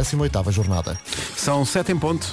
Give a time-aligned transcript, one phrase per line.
[0.00, 0.98] 18ª jornada.
[1.36, 2.26] São sete em ponto.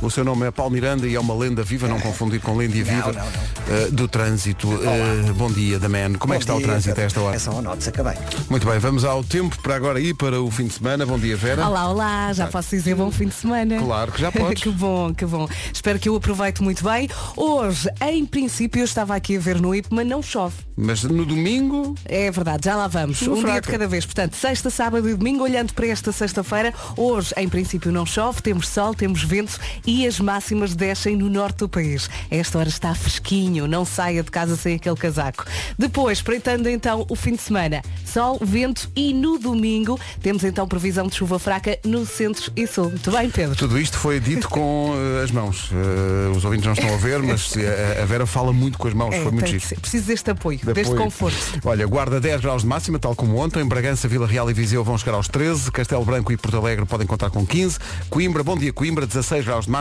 [0.00, 2.72] O seu nome é Paulo Miranda e é uma lenda viva, não confundir com lenda
[2.72, 3.12] viva,
[3.68, 4.68] eh, do trânsito.
[4.72, 6.12] Eh, bom dia, da Man.
[6.20, 7.36] Como é que está o trânsito a esta hora?
[7.40, 8.14] São notas, acabei.
[8.48, 11.04] Muito bem, vamos ao tempo para agora ir para o fim de semana.
[11.04, 11.66] Bom dia, Vera.
[11.66, 13.76] Olá, olá, já posso dizer bom fim de semana.
[13.80, 14.62] Claro que já podes.
[14.62, 15.48] que bom, que bom.
[15.74, 17.10] Espero que eu aproveite muito bem.
[17.36, 20.54] Hoje, em princípio, eu estava aqui a ver no IP, mas não chove.
[20.76, 23.20] Mas no domingo, É verdade, já lá vamos.
[23.22, 23.60] Um dia fraca.
[23.62, 24.06] de cada vez.
[24.06, 28.68] Portanto, sexta, sábado e domingo, olhando para esta sexta-feira, hoje, em princípio, não chove, temos
[28.68, 29.58] sol, temos vento
[29.88, 32.10] e as máximas descem no norte do país.
[32.30, 35.46] A esta hora está fresquinho, não saia de casa sem aquele casaco.
[35.78, 41.06] Depois, espreitando então o fim de semana, sol, vento e no domingo temos então previsão
[41.06, 42.90] de chuva fraca no centro e sul.
[42.90, 43.56] Muito bem, Pedro?
[43.56, 45.70] tudo isto foi dito com eh, as mãos.
[45.72, 48.94] Eh, os ouvintes não estão a ver, mas eh, a Vera fala muito com as
[48.94, 49.14] mãos.
[49.14, 49.80] É, foi muito giro.
[49.80, 51.04] Preciso deste apoio, de deste apoio.
[51.04, 51.60] conforto.
[51.64, 53.64] Olha, guarda 10 graus de máxima, tal como ontem.
[53.64, 55.72] Bragança, Vila Real e Viseu vão chegar aos 13.
[55.72, 57.78] Castelo Branco e Porto Alegre podem contar com 15.
[58.10, 59.77] Coimbra, bom dia Coimbra, 16 graus de máxima.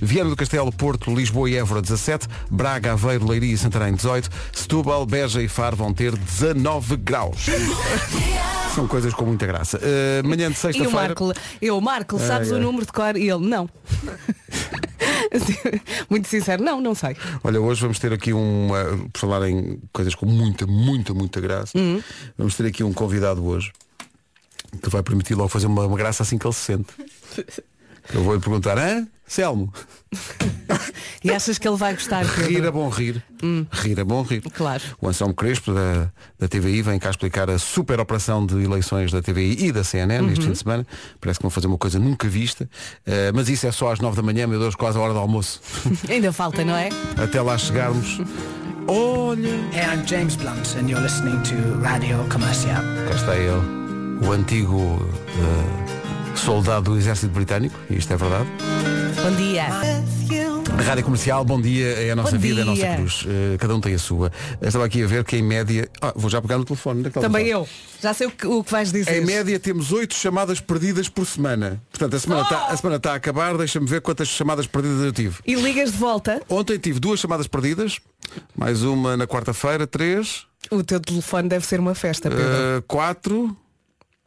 [0.00, 2.26] Viana do Castelo, Porto, Lisboa e Évora, 17.
[2.50, 4.28] Braga, Aveiro, Leiria e Santarém, 18.
[4.52, 7.46] Setúbal, Beja e Faro vão ter 19 graus.
[8.74, 9.78] São coisas com muita graça.
[9.82, 10.90] Eh, manhã de E o sexta-feira.
[10.90, 13.16] Marco, eu, Marco, sabes o número de cor?
[13.16, 13.68] E ele, não.
[16.08, 17.16] Muito sincero, não, não sei.
[17.42, 21.40] Olha, hoje vamos ter aqui um, uh, por falar em coisas com muita, muita, muita
[21.40, 22.02] graça, Uhum.
[22.36, 23.72] vamos ter aqui um convidado hoje
[24.82, 26.88] que vai permitir logo fazer uma, uma graça assim que ele se sente.
[28.14, 29.06] Eu vou lhe perguntar, hã?
[29.26, 29.70] Selmo,
[31.22, 32.46] E achas que ele vai gostar, Pedro?
[32.46, 33.22] rir é bom rir.
[33.72, 34.42] Rir é bom rir.
[34.46, 34.50] Hum.
[34.54, 34.82] Claro.
[35.00, 39.20] O Anselmo Crespo da, da TVI vem cá explicar a super operação de eleições da
[39.20, 40.28] TVI e da CNN Uhum.
[40.30, 40.86] neste fim de semana.
[41.20, 42.64] Parece que vão fazer uma coisa nunca vista.
[43.06, 45.18] Uh, mas isso é só às nove da manhã, meu Deus, quase a hora do
[45.18, 45.60] almoço.
[46.08, 46.88] Ainda falta, não é?
[47.22, 48.20] Até lá chegarmos.
[48.86, 49.48] Olha!
[49.72, 52.80] Hey, I'm James Blunt and you're listening to Radio Comercial.
[53.08, 55.97] Cá está ele, o antigo eh,
[56.38, 58.48] soldado do exército britânico, e isto é verdade.
[59.22, 59.66] Bom dia.
[60.78, 63.24] A Rádio Comercial, bom dia, é a nossa Bom vida, é a nossa cruz.
[63.26, 64.30] Eh, cada um tem a sua.
[64.60, 65.88] Eu estava aqui a ver que em média.
[66.00, 67.00] Ah, vou já pegar no telefone.
[67.00, 67.50] é Também telefone?
[67.50, 67.68] eu.
[68.00, 69.20] Já sei o que, o que vais dizer.
[69.20, 71.82] Em média temos oito chamadas perdidas por semana.
[71.90, 75.12] Portanto, a semana está a semana está a acabar, deixa-me ver quantas chamadas perdidas eu
[75.12, 75.38] tive.
[75.44, 77.98] E ligas de volta, Ontem tive duas chamadas perdidas,
[78.56, 82.78] mais uma na quarta-feira, três, o teu telefone deve ser uma festa, Pedro.
[82.78, 83.56] Uh, 4,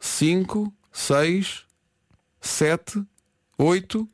[0.00, 1.62] 5, 6,
[2.42, 3.06] 7,
[3.58, 4.06] 8.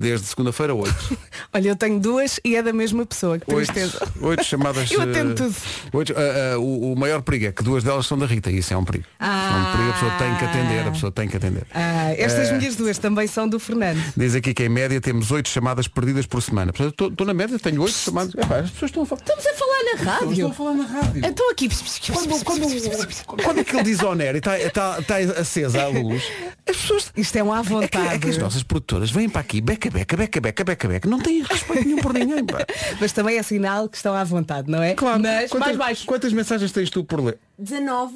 [0.00, 1.18] Desde segunda-feira, 8.
[1.52, 3.36] Olha, eu tenho duas e é da mesma pessoa.
[3.36, 3.98] Que 8, tristeza.
[4.44, 4.88] chamadas.
[4.92, 5.56] Eu atendo uh, tudo.
[5.92, 8.48] oito, uh, uh, o, o maior perigo é que duas delas são da Rita.
[8.48, 9.04] E isso é um perigo.
[9.18, 10.86] É um perigo, a pessoa tem que atender.
[10.86, 11.66] A pessoa tem que atender.
[11.74, 14.00] Ah, estas Eh, minhas duas também são do Fernando.
[14.16, 16.72] Diz aqui que em média temos 8 chamadas perdidas por semana.
[16.78, 18.34] Estou na média, tenho 8 chamadas.
[18.34, 19.20] Epá, as pessoas estão a falar.
[19.20, 20.52] Estamos a falar na Estão a rádio.
[20.52, 21.26] falar na rádio.
[21.26, 21.68] Estou aqui.
[22.12, 26.22] Quando, quando, quando diz on air e está está- está acesa a luz,
[26.68, 27.12] as pessoas.
[27.16, 28.14] Isto é um à É que, vontade.
[28.14, 31.08] é que as nossas produtoras vêm para aqui, beca, beca, beca, beca, beca, beca.
[31.08, 32.44] Não têm respeito nenhum por ninguém.
[32.44, 32.66] Pá.
[33.00, 34.94] Mas também é sinal que estão à vontade, não é?
[34.94, 35.20] Claro.
[35.20, 36.06] Mas quantas, mais baixo.
[36.06, 37.38] Quantas mensagens tens tu por ler?
[37.58, 38.14] 19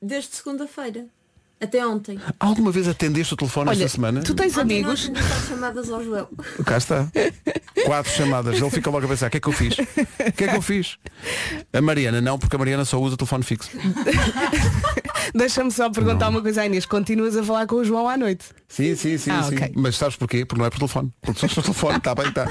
[0.00, 1.06] desde segunda-feira.
[1.62, 2.18] Até ontem.
[2.40, 4.20] Alguma vez atendeste o telefone Olha, esta semana?
[4.22, 5.08] tu tens Ontem amigos.
[5.08, 6.28] Não quatro chamadas ao Joel.
[6.66, 7.08] Cá está.
[7.86, 8.60] Quatro chamadas.
[8.60, 9.74] Ele fica logo a pensar, o que é que eu fiz?
[9.78, 10.98] O que é que eu fiz?
[11.72, 13.70] A Mariana não, porque a Mariana só usa telefone fixo.
[15.34, 16.84] Deixa-me só perguntar uma coisa à Inês.
[16.84, 18.46] Continuas a falar com o João à noite?
[18.68, 19.54] Sim, sim, sim, Ah, sim.
[19.54, 19.72] ok.
[19.76, 20.44] Mas sabes porquê?
[20.44, 21.12] Porque não é por telefone.
[21.20, 22.50] Porque se fosse por telefone, está bem, está.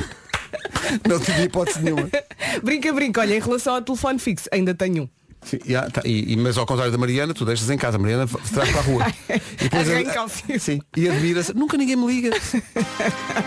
[1.08, 2.10] Não tive hipótese nenhuma.
[2.64, 3.22] Brinca, brinca.
[3.22, 5.10] Olha, em relação ao telefone fixo, ainda tenho um.
[5.44, 5.58] Sim,
[5.92, 6.02] tá.
[6.06, 8.84] e, mas ao contrário da Mariana, tu deixas em casa, a Mariana traz para a
[8.84, 9.06] rua.
[9.62, 9.88] E depois
[10.30, 10.60] fio.
[10.60, 12.32] Sim, e admira-se, nunca ninguém me liga.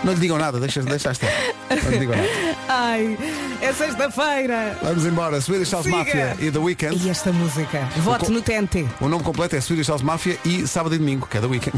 [0.03, 1.29] Não lhe digam nada, deixa, deixa estar.
[1.69, 2.27] Não lhe digam nada.
[2.67, 3.17] Ai,
[3.61, 4.77] é sexta-feira.
[4.81, 5.97] Vamos embora, Swedish House Siga.
[5.97, 7.05] Mafia e The Weekend.
[7.05, 7.79] E esta música?
[7.97, 8.85] Voto co- no TNT.
[9.01, 11.77] O nome completo é Swedish House Mafia e Sábado e Domingo, que é The Weekend.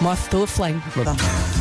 [0.00, 0.82] Moth to a Flame.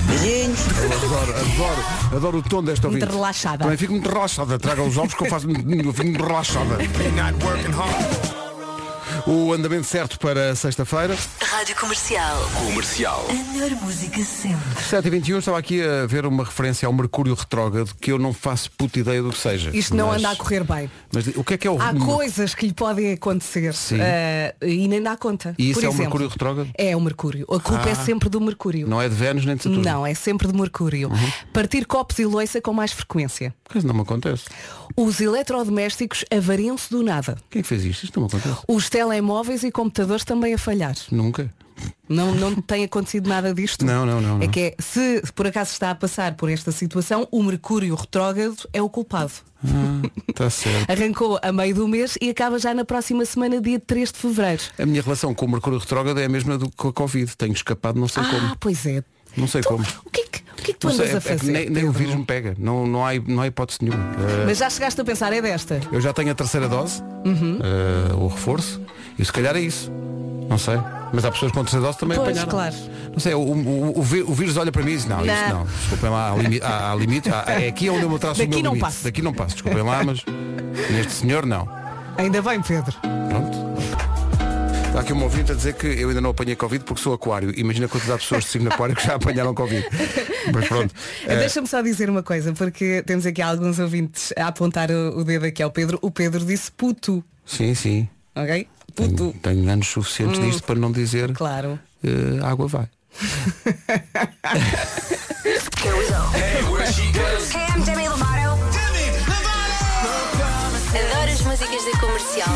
[0.08, 0.60] Beijinhos.
[0.82, 1.84] Eu adoro, adoro,
[2.16, 3.06] adoro o tom desta ouvinte.
[3.06, 3.60] Muito relaxada.
[3.60, 4.60] Também fico muito relaxada.
[4.60, 5.56] Traga os ovos que eu faço eu
[5.94, 6.78] fico muito relaxada.
[9.26, 11.16] O andamento certo para sexta-feira.
[11.42, 12.38] Rádio Comercial.
[12.66, 13.26] Comercial.
[13.30, 14.60] A melhor música sempre.
[14.84, 19.00] 7h21 estava aqui a ver uma referência ao Mercúrio retrógrado que eu não faço puta
[19.00, 19.72] ideia do que seja.
[19.74, 20.92] Isto não Mas- anda a correr bem.
[21.14, 23.98] Mas o que é que é o Há coisas que lhe podem acontecer Sim.
[24.02, 25.56] eh, e nem dá conta.
[25.58, 26.70] E isso Por é o exemplo, Mercúrio retrógrado?
[26.78, 27.46] É o Mercúrio.
[27.50, 27.96] A culpa é Ah.
[27.96, 28.88] sempre do Mercúrio.
[28.90, 29.86] Não é de Vênus nem de Saturno?
[29.86, 31.08] Não, é sempre de Mercúrio.
[31.10, 31.32] Uhum.
[31.54, 33.56] Partir copos e loiça com mais frequência.
[33.74, 34.44] Mas não me acontece.
[34.98, 37.38] Os eletrodomésticos avariam-se do nada.
[37.50, 38.04] Quem é que fez isto?
[38.04, 38.64] Isto não me acontece.
[38.68, 40.96] Os telemóveis e computadores também a falhar.
[41.12, 41.50] Nunca.
[42.08, 43.86] Não, não tem acontecido nada disto?
[43.86, 44.48] Não, não, não, É não.
[44.48, 48.82] que é, se por acaso está a passar por esta situação, o Mercúrio retrógrado é
[48.82, 49.32] o culpado.
[50.30, 50.90] Está certo.
[50.92, 54.64] Arrancou a meio do mês e acaba já na próxima semana, dia 3 de Fevereiro.
[54.78, 57.36] A minha relação com o Mercúrio Retrógrado é a mesma do que com a Covid.
[57.38, 58.58] Tenho escapado, não sei Ah, como.
[58.60, 59.04] pois é.
[59.36, 59.84] Não sei como.
[60.06, 61.52] O que é que, o que, é que tu sei, andas é- a é fazer?
[61.52, 62.56] nem, nem o vírus me pega.
[62.60, 64.04] Não, não, há, não há hipótese nenhuma.
[64.16, 65.82] Eh, Mas já chegaste a pensar, é desta.
[65.92, 67.58] Eu já tenho a terceira dose, Uhum.
[67.64, 68.80] eh, o reforço,
[69.18, 69.92] e se calhar é isso.
[70.50, 70.78] Não sei.
[71.14, 72.50] Mas há pessoas com terceira dose também Pois, apanharam.
[72.52, 72.76] claro.
[73.12, 75.60] Não sei, o, o, o, o vírus olha para mim e diz, não, isso Não.
[75.60, 75.66] não.
[75.66, 77.30] Desculpem lá, há, limi há, há limite.
[77.30, 78.82] há- é aqui onde eu me traço o Daqui meu não limite.
[78.86, 79.04] passo.
[79.04, 80.24] Daqui não passo, desculpem lá, mas
[80.90, 81.70] neste senhor não.
[82.18, 82.94] Ainda bem, Pedro.
[83.30, 83.74] Pronto.
[84.88, 87.52] Está aqui um ouvinte a dizer que eu ainda não apanhei Covid porque sou aquário.
[87.58, 89.88] Imagina a quantidade de pessoas de signo aquário que já apanharam Covid.
[90.54, 90.94] Mas pronto.
[91.26, 95.24] Eh, Deixa-me só dizer uma coisa, porque temos aqui alguns ouvintes a apontar o, o
[95.24, 95.98] dedo aqui ao Pedro.
[96.02, 98.08] O Pedro disse puto, sim, sim.
[98.36, 98.68] ok?
[98.96, 99.36] Tenho, Puto.
[99.42, 100.44] tenho anos suficientes Hum.
[100.50, 101.80] disto para não dizer Claro.
[102.04, 102.88] eh, água vai.
[106.36, 106.62] Hey,
[111.46, 112.50] músicas da comercial.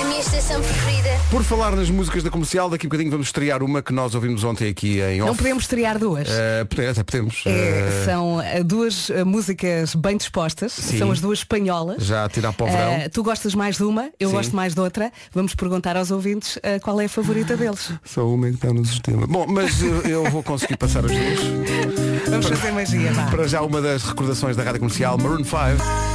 [0.00, 1.08] A minha estação preferida.
[1.30, 4.44] Por falar nas músicas da comercial, daqui a bocadinho vamos estrear uma que nós ouvimos
[4.44, 5.28] ontem aqui em off.
[5.30, 6.28] Não podemos estrear duas.
[6.68, 7.42] Pode- até podemos.
[7.46, 10.98] É, Eh, são eh, duas eh, músicas bem dispostas, Sim.
[10.98, 12.04] são as duas espanholas.
[12.04, 12.92] já a tirar para o verão.
[12.92, 14.34] Eh, tu gostas mais de uma, eu Sim.
[14.34, 15.10] gosto mais de outra.
[15.32, 17.90] Vamos perguntar aos ouvintes eh, qual é a favorita deles.
[18.04, 19.26] Só uma que está no sistema.
[19.26, 22.28] Bom, mas eu, eu vou conseguir passar as duas.
[22.28, 23.24] Vamos fazer magia, vá.
[23.30, 26.13] Para já uma das recordações da Rádio Comercial, Maroon 5.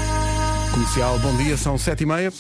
[0.72, 2.32] Comercial, bom dia, são sete e meia.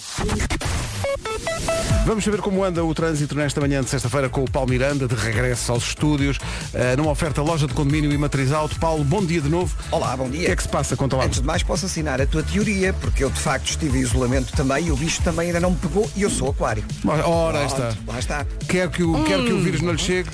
[2.05, 5.13] Vamos saber como anda o trânsito nesta manhã de sexta-feira com o Paulo Miranda, de
[5.15, 6.39] regresso aos estúdios,
[6.73, 8.79] eh, numa oferta loja de condomínio e matriz alto.
[8.79, 9.75] Paulo, bom dia de novo.
[9.91, 10.45] Olá, bom O dia.
[10.45, 10.95] que é que se passa?
[10.95, 11.25] Conta lá.
[11.25, 14.51] Antes de mais, posso assinar a tua teoria, porque eu de facto estive em isolamento
[14.53, 16.83] também e o bicho também ainda não me pegou e eu sou aquário.
[17.25, 17.87] Ora, aí está.
[17.87, 18.45] Pronto, Lá está.
[18.67, 20.29] Quer que, o, quer que o vírus não lhe chegue,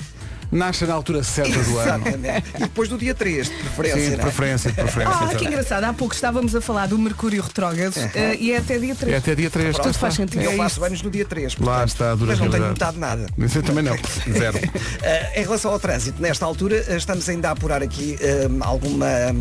[0.50, 2.06] nasce na altura certa do ano.
[2.06, 2.48] Exatamente.
[2.56, 4.00] E depois do dia 3, de preferência.
[4.00, 4.18] Sim, de é?
[4.18, 5.18] preferência, de preferência.
[5.30, 5.84] Ah, que engraçado.
[5.84, 9.12] Há pouco estávamos a falar do Mercúrio retrógrado eh, e é até dia 3.
[9.14, 9.76] É até dia 3.
[9.78, 10.42] Tudo faz sentido.
[10.42, 10.84] Eu É faço isso.
[10.84, 11.56] anos no dia 3.
[11.58, 12.96] Lá está a dura Mas não tenho realidade.
[12.96, 13.26] notado nada.
[13.38, 13.96] Isso eu também não.
[14.32, 14.58] Zero.
[15.02, 19.34] Eh, em relação ao trânsito, nesta altura eh, estamos ainda a apurar aqui eh, algumas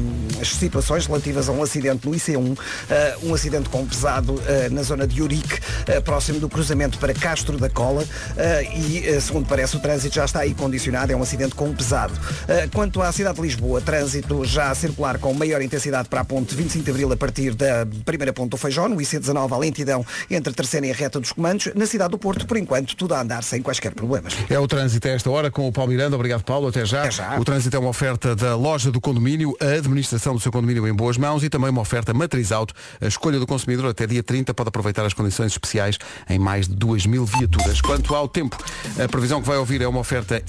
[0.43, 2.57] situações relativas a um acidente no IC1,
[2.89, 7.13] eh, um acidente com pesado eh, na zona de Urique, eh, próximo do cruzamento para
[7.13, 8.03] Castro da Cola
[8.37, 11.73] eh, e, eh, segundo parece, o trânsito já está aí condicionado, é um acidente com
[11.73, 12.13] pesado.
[12.47, 16.25] Eh, quanto à cidade de Lisboa, trânsito já a circular com maior intensidade para a
[16.25, 20.05] ponte 25 de Abril a partir da primeira ponte do Feijó, no IC19 a lentidão
[20.31, 21.69] entre a terceira e a reta dos comandos.
[21.75, 24.33] Na cidade do Porto, por enquanto, tudo a andar sem quaisquer problemas.
[24.49, 26.15] É o trânsito a esta hora com o Paulo Miranda.
[26.15, 26.67] Obrigado, Paulo.
[26.67, 27.01] Até já.
[27.01, 27.39] Até já.
[27.39, 30.93] O trânsito é uma oferta da loja do condomínio, a administração do seu condomínio em
[30.93, 32.73] boas mãos e também uma oferta matriz auto.
[33.01, 35.97] A escolha do consumidor até dia 30 pode aproveitar as condições especiais
[36.29, 37.81] em mais de 2 mil viaturas.
[37.81, 38.57] Quanto ao tempo,
[39.03, 40.41] a previsão que vai ouvir é uma oferta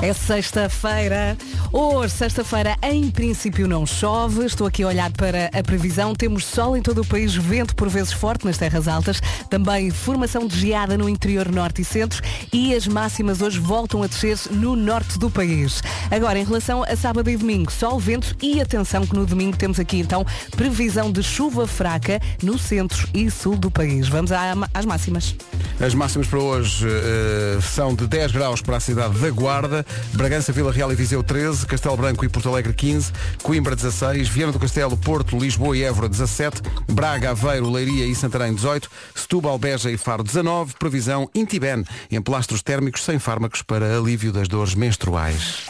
[0.00, 1.36] É sexta-feira.
[1.72, 4.44] Hoje, sexta-feira, em princípio não chove.
[4.44, 6.14] Estou aqui a olhar para a previsão.
[6.14, 9.20] Temos sol em todo o país, vento por vezes forte nas terras altas.
[9.50, 12.22] Também formação de geada no interior norte e centro.
[12.52, 15.82] E as máximas hoje voltam a descer no norte do país.
[16.10, 19.80] Agora, em relação a sábado e domingo, sol, vento e atenção que no domingo temos
[19.80, 20.24] aqui então
[20.56, 24.08] previsão de chuva fraca no centro e sul do país.
[24.08, 25.34] Vamos às máximas.
[25.80, 29.55] As máximas para hoje eh, são de 10 graus para a cidade da Guarda,
[30.12, 33.12] Bragança, Vila Real e Viseu 13, Castelo Branco e Porto Alegre 15,
[33.42, 38.54] Coimbra 16, Viana do Castelo, Porto, Lisboa e Évora 17, Braga, Aveiro, Leiria e Santarém
[38.54, 44.32] 18, Setúbal, Beja e Faro 19, previsão Intiben, em plastros térmicos sem fármacos para alívio
[44.32, 45.64] das dores menstruais.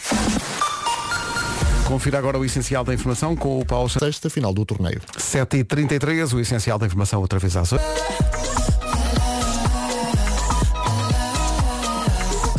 [1.87, 5.00] Confira agora o essencial da informação com o Paulo Sexta final do torneio.
[5.16, 8.56] 7h33, o essencial da informação outra vez às 8.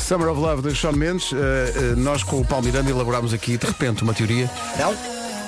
[0.07, 3.57] Summer of Love de Sean Mendes, eh, eh, nós com o Paulo Miranda elaborámos aqui
[3.57, 4.49] de repente uma teoria
[4.79, 4.95] Não?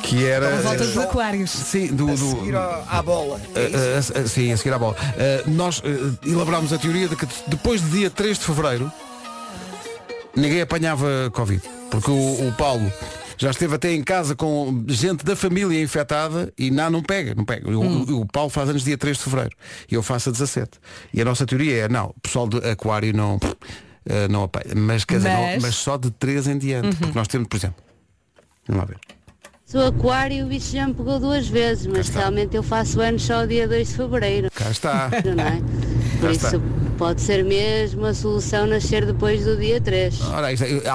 [0.03, 0.49] que era.
[0.49, 1.49] Vamos Volta dos Só- aquários.
[1.51, 2.09] Sim, do.
[2.09, 3.39] A do- seguir ao- à bola.
[3.55, 4.97] É eh, eh, sim, a seguir à bola.
[5.17, 8.91] Eh, nós eh, elaborámos a teoria de que depois de dia 3 de Fevereiro
[10.35, 11.61] ninguém apanhava Covid.
[11.89, 12.91] Porque o, o Paulo
[13.37, 17.45] já esteve até em casa com gente da família infectada e não, não pega, não
[17.45, 17.69] pega.
[17.69, 19.55] O, o- o Paulo faz anos dia 3 de Fevereiro
[19.89, 20.71] e eu faço a 17.
[21.13, 23.39] E a nossa teoria é, não, o pessoal de aquário não,
[24.09, 24.73] eh, não apanha.
[24.75, 26.97] Mas, quer dizer, não- Mas- mas só de 3 em diante.
[26.97, 27.81] Porque nós temos, por exemplo,
[28.67, 28.97] vamos lá ver.
[29.65, 33.21] Sou aquário e o bicho já me pegou duas vezes, mas realmente eu faço anos
[33.21, 35.09] só dia 2 de fevereiro, Cá está.
[35.23, 35.61] não é?
[36.19, 36.59] Por Já isso está.
[36.97, 40.19] pode ser mesmo a solução nascer depois do dia 3.
[40.21, 40.89] Ora, isto é,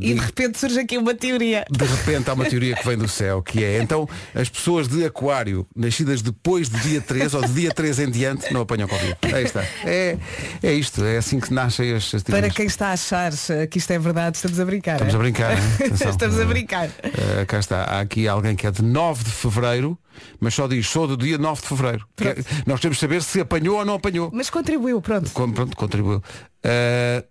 [0.00, 1.64] E de repente surge aqui uma teoria.
[1.70, 5.04] De repente há uma teoria que vem do céu, que é então as pessoas de
[5.04, 9.16] aquário nascidas depois de dia 3 ou de dia 3 em diante não apanham Covid.
[9.32, 9.62] Aí está.
[9.84, 10.16] É,
[10.62, 12.54] é isto, é assim que nascem as, as Para teorias.
[12.54, 14.94] quem está a achar eh, que isto é verdade, estamos a brincar.
[14.94, 15.16] Estamos é?
[15.16, 15.52] a brincar?
[15.80, 16.10] Atenção.
[16.10, 16.88] estamos a brincar.
[16.88, 17.84] Uh, cá está.
[17.84, 19.98] Há aqui alguém que é de 9 de Fevereiro,
[20.40, 22.06] mas só diz sou do dia 9 de Fevereiro.
[22.20, 22.34] É-
[22.66, 24.30] nós temos de saber se apanhou ou não apanhou.
[24.32, 25.30] Mas contribuiu, pronto.
[25.30, 26.22] Com- Pronto, contribuiu.
[26.64, 27.24] Uh,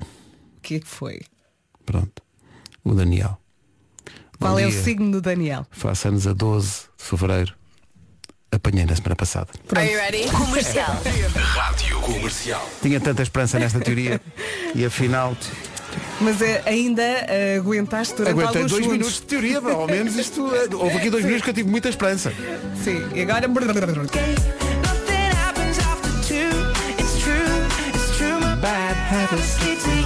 [0.00, 1.20] O que é que foi?
[1.90, 2.22] Pronto.
[2.84, 3.38] O Daniel.
[4.38, 4.82] Qual Bom é o dia.
[4.82, 5.66] signo do Daniel?
[5.70, 6.68] Faço anos a 12
[6.98, 7.54] de Fevereiro.
[8.52, 9.48] Apanhei na semana passada.
[10.32, 10.96] Comercial.
[11.34, 12.70] Rádio Comercial.
[12.82, 14.20] Tinha tanta esperança nesta teoria
[14.74, 15.36] e afinal
[16.20, 18.98] Mas eh, ainda eh, aguentaste durante aguentei alguns dois segundos.
[18.98, 20.54] minutos de teoria, ao menos isto.
[20.54, 22.32] eh, Houve aqui dois minutos que eu tive muita esperança.
[22.84, 23.48] Sim, e agora.
[28.60, 29.97] Bad Habits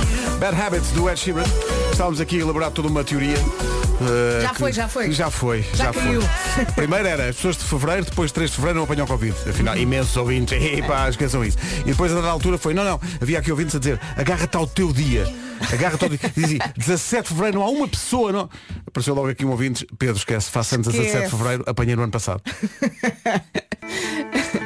[0.42, 1.44] do Ed Sheeran.
[1.92, 3.36] Estávamos aqui a elaborar toda uma teoria.
[3.36, 5.12] eh, Já foi, já foi.
[5.12, 6.20] Já foi, Já já, caiu.
[6.20, 6.64] foi.
[6.74, 9.36] Primeiro era as pessoas de fevereiro, depois de 3 de fevereiro não apanham Covid.
[9.48, 10.52] Afinal, imensos ouvintes.
[10.60, 11.56] Epá, esqueçam isso.
[11.82, 14.66] E depois a dada altura foi, não, não, havia aqui ouvintes a dizer, agarra-te ao
[14.66, 15.32] teu dia.
[15.72, 16.18] Agarra-te ao dia.
[16.36, 18.50] Dizia, 17 de fevereiro não há uma pessoa, não.
[18.84, 21.36] Apareceu logo aqui um ouvinte, Pedro, esquece, faça anos a 17 de Esquece.
[21.36, 22.42] fevereiro, apanhei no ano passado.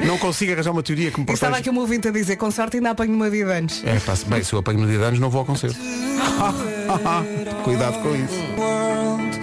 [0.05, 1.69] Não consigo arranjar uma teoria que me E estava proteja.
[1.69, 3.83] aqui um ouvinte a dizer, com sorte ainda apanho uma vida antes.
[3.85, 5.77] É, pá, se bem, se eu apanho no dia de anos não vou ao concerto.
[7.63, 8.33] Cuidado com isso.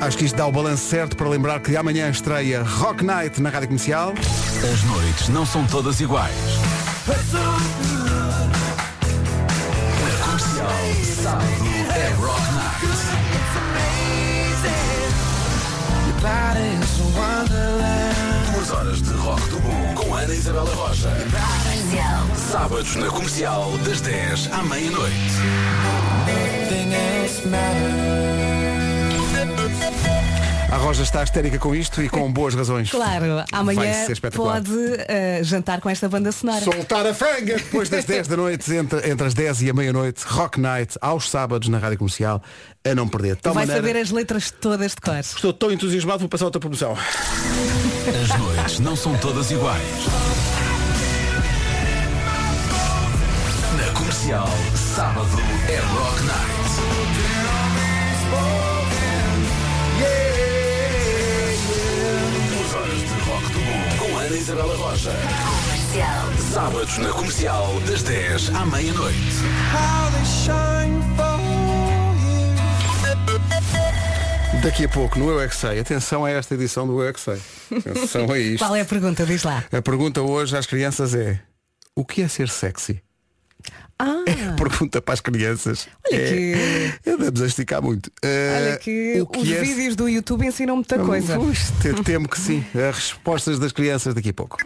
[0.00, 3.50] Acho que isto dá o balanço certo para lembrar que amanhã estreia Rock Night na
[3.50, 4.12] Rádio Comercial.
[4.72, 6.34] As noites não são todas iguais.
[18.94, 21.10] Horas de rock do bom com Ana Isabela Roja.
[22.36, 25.14] Sábados na Comercial, das 10 à meia-noite.
[30.70, 32.90] A Roja está histérica com isto e com boas razões.
[32.90, 34.72] Claro, amanhã pode
[35.08, 36.64] eh, jantar com esta banda sonora.
[36.64, 40.24] Soltar a franga depois das 10 da noite, entre, entre as 10 e a meia-noite,
[40.26, 42.42] Rock Night, aos sábados na Rádio Comercial,
[42.84, 43.36] a não perder.
[43.36, 45.18] De tal Vai maneira, saber as letras todas de cor.
[45.18, 46.96] Estou tão entusiasmado, vou passar outra promoção.
[46.96, 49.82] As noites não são todas iguais.
[53.78, 55.28] Na Comercial, sábado
[55.68, 56.63] é Rock Night.
[64.44, 65.10] Isabela Roja.
[66.52, 69.18] Sábados na Comercial, das 10 à meia-noite.
[74.62, 77.12] Daqui a pouco, no Eu É Que Sei, atenção a esta edição do Eu É
[77.14, 77.40] Que Sei.
[77.74, 78.58] Atenção a isto.
[78.58, 79.24] Qual é a pergunta?
[79.24, 79.64] Diz lá.
[79.72, 81.40] A pergunta hoje às crianças é
[81.96, 83.02] o que é ser sexy?
[83.98, 84.24] Ah,
[84.56, 85.88] Pergunta para as crianças.
[86.10, 86.28] Olha é,
[87.02, 88.10] que- Andamos a esticar muito.
[88.22, 91.38] olha Eh, que o os é- vídeos do YouTube ensinam muita coisa.
[91.38, 92.64] Ux, te- temo que sim.
[92.74, 94.56] As respostas das crianças daqui a pouco.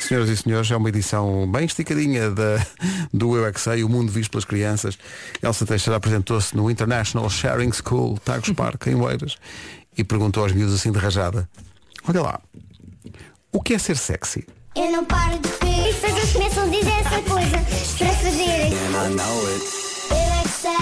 [0.00, 2.64] Senhoras e senhores, é uma edição bem esticadinha da,
[3.12, 4.98] do Eu É Que Sei, o mundo visto pelas crianças.
[5.42, 9.36] Elsa Teixeira apresentou-se no International Sharing School, Tagus Park, em Oeiras,
[9.96, 11.48] e perguntou aos miúdos assim de rajada,
[12.06, 12.40] olha lá,
[13.50, 14.46] o que é ser sexy?
[14.76, 16.13] Eu não paro de ver.
[16.24, 17.58] As pessoas começam a dizer essa coisa
[17.98, 18.72] para fazerem.
[18.72, 18.96] Eu
[20.16, 20.72] é que sei,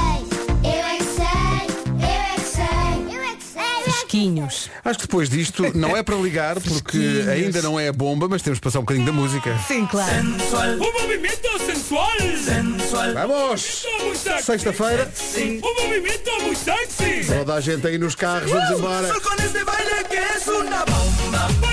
[0.62, 1.66] eu é que sei,
[1.98, 3.60] eu é que sei, eu é que sei.
[3.60, 4.70] eu é Fresquinhos.
[4.84, 7.28] Acho que depois disto não é para ligar, porque Fresquinhos.
[7.28, 9.58] ainda não é a bomba, mas temos que passar um bocadinho da música.
[9.66, 10.12] Sim, claro.
[10.14, 12.08] Un movimiento sensual.
[12.44, 13.12] Sensual.
[13.14, 13.82] Vamos!
[14.14, 14.44] Sexy.
[14.44, 17.24] Sexta-feira, Un movimiento muy sexy.
[17.26, 19.08] toda a gente aí nos carros, vamos embora.
[19.20, 21.71] con este baile que es una bomba.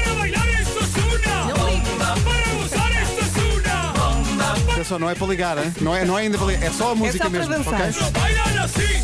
[4.90, 5.72] Atenção, não é para ligar, hein?
[5.82, 7.74] não é, não é ainda para ligar, é só a música só para mesmo, dançar.
[7.80, 8.12] ok?
[8.22, 9.04] Bailan así,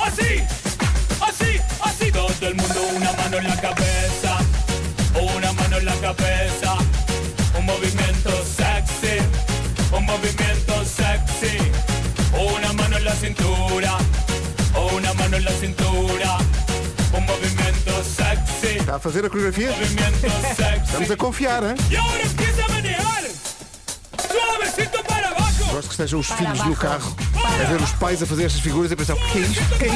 [0.00, 0.42] así,
[1.20, 2.10] así, así.
[2.10, 4.38] Todo el mundo una mano en la cabeza,
[5.14, 6.74] una mano en la cabeza.
[7.56, 9.22] Un movimiento sexy,
[9.96, 11.58] un movimiento sexy.
[12.56, 13.98] Una mano en la cintura,
[14.96, 16.38] una mano en la cintura.
[17.12, 19.70] Un movimiento sexy, Está a fazer a coreografia?
[19.70, 20.56] movimiento Estamos
[21.06, 21.12] sexy.
[21.12, 21.76] a confiar, hein?
[21.88, 23.24] Y ahora empieza a manejar.
[25.08, 25.34] Para.
[25.72, 27.14] Gosto que estejam os filhos no carro
[27.60, 29.62] a ver os pais a fazer estas figuras e a pensar, o que é isto?
[29.62, 29.88] O que é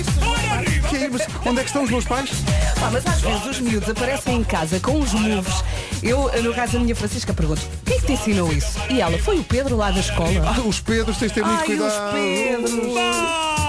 [0.00, 0.20] isto?
[0.20, 1.40] Para que é isto?
[1.46, 2.30] Onde é que estão os meus pais?
[2.78, 5.64] Pá, mas às vezes os miúdos aparecem em casa com os moves.
[6.02, 8.78] Eu, no caso da minha Francisca, pergunto, quem é que te ensinou isso?
[8.90, 10.30] E ela, foi o Pedro lá da escola.
[10.44, 11.88] Ah, os Pedros, tens de ter muito Ai, cuidado.
[11.88, 13.61] os Pedros.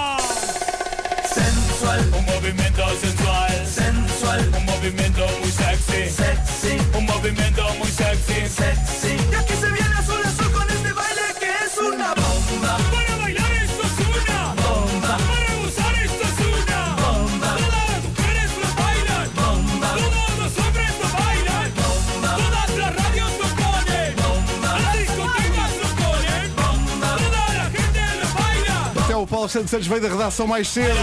[29.44, 30.96] O Paulo Santos Santos veio da redação mais cedo.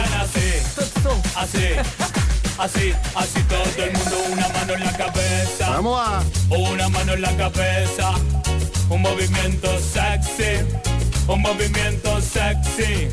[1.35, 1.75] Así,
[2.57, 5.69] así, así todo el mundo, una mano en la cabeza.
[5.69, 6.23] Vamos lá.
[6.49, 8.13] Una mano en la cabeza,
[8.89, 10.65] un movimiento sexy,
[11.27, 13.09] un movimiento sexy.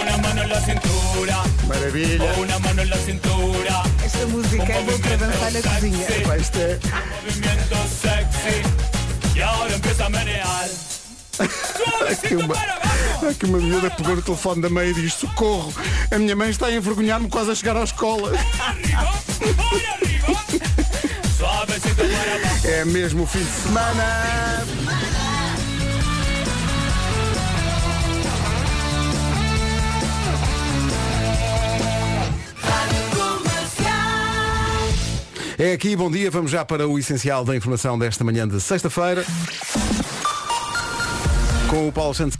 [0.00, 2.32] Una mano en la cintura, Maravilha.
[2.38, 3.82] una mano en la cintura.
[4.04, 6.06] Esta música é boa para dançar na cozinha.
[6.40, 6.78] Isto é...
[7.22, 8.62] Movimiento sexy.
[9.36, 10.89] Y ahora empieza a menear.
[12.10, 12.54] Aqui uma,
[13.30, 15.72] aqui uma miúda pegou no telefone da mãe e diz Socorro,
[16.10, 18.32] a minha mãe está a envergonhar-me quase a chegar à escola.
[22.64, 24.64] É mesmo o fim de semana
[35.58, 39.26] É aqui, bom dia, vamos já para o essencial da informação desta manhã de sexta-feira
[41.70, 42.36] Com o Paulo Santos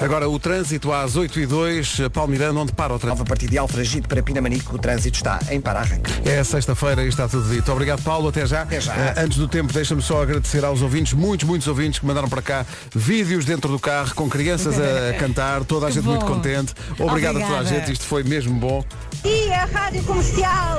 [0.00, 3.18] Agora o trânsito às 8 e 2 Paulo Miranda, onde para o trânsito?
[3.18, 6.10] Nova partida de Alfragide para Pinamanico, o trânsito está em para-arranque.
[6.24, 7.70] É sexta-feira e está tudo dito.
[7.72, 8.28] Obrigado, Paulo.
[8.28, 8.62] Até já.
[8.62, 8.94] Até já.
[8.94, 12.42] Eh, antes do tempo, deixa-me só agradecer aos ouvintes, muitos, muitos ouvintes que mandaram para
[12.42, 16.10] cá vídeos dentro do carro com crianças a cantar, toda a gente bom.
[16.10, 16.74] muito contente.
[16.98, 17.64] Obrigado a toda a Obrigada.
[17.64, 18.84] gente, isto foi mesmo bom.
[19.24, 20.78] E a Rádio Comercial,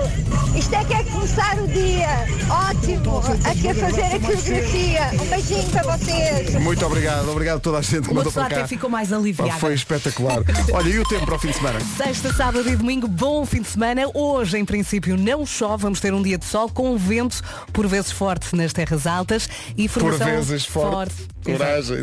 [0.55, 2.08] isto é que é começar o dia.
[2.69, 5.10] Ótimo, aqui a fazer a coreografia.
[5.22, 6.55] Um beijinho para vocês.
[6.55, 8.55] Muito obrigado, obrigado a toda a gente que mandou para cá.
[8.58, 9.60] até ficou mais aliviada.
[9.60, 10.38] Foi espetacular.
[10.74, 11.79] Olha, e o tempo para o fim de semana?
[11.98, 14.03] Sexta, sábado e domingo, bom fim de semana.
[14.13, 15.84] Hoje, em princípio, não chove.
[15.84, 17.41] Vamos ter um dia de sol com vento,
[17.74, 21.13] por vezes forte nas terras altas e Por formação vezes forte.
[21.13, 21.38] Exato.
[21.58, 21.98] Coragem.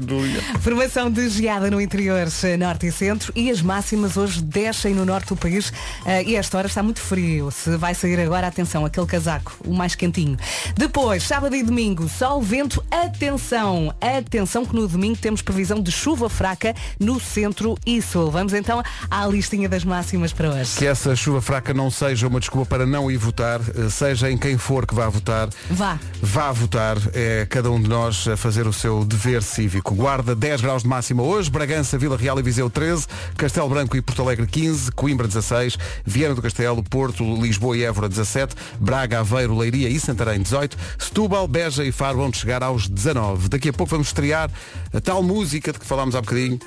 [0.61, 5.05] Formação de geada no interior, eh, norte e centro e as máximas hoje descem no
[5.05, 5.73] norte do país
[6.05, 7.51] eh, e esta hora está muito frio.
[7.51, 10.37] Se vai sair agora, atenção, aquele casaco, o mais quentinho.
[10.77, 16.29] Depois, sábado e domingo, sol, vento, atenção, atenção que no domingo temos previsão de chuva
[16.29, 18.31] fraca no centro e sul.
[18.31, 20.77] Vamos então à listinha das máximas para hoje.
[20.77, 24.37] Que essa chuva fraca não seja uma desculpa para não ir votar, eh, seja em
[24.37, 25.49] quem for que vá votar.
[25.71, 25.99] Vá.
[26.21, 29.95] Vá votar, é cada um de nós a fazer o seu dever cívico.
[29.95, 34.03] Guarda 10 graus de máxima hoje, Bragança, Vila Real e Viseu 13, Castelo Branco e
[34.03, 39.57] Porto Alegre 15, Coimbra 16, Viana do Castelo, Porto, Lisboa e Évora 17, Braga, Aveiro,
[39.57, 43.49] Leiria e Santarém 18, Setúbal, Beja e Faro vão chegar aos 19.
[43.49, 44.51] Daqui a pouco vamos estrear
[44.93, 46.59] a tal música de que falámos há bocadinho.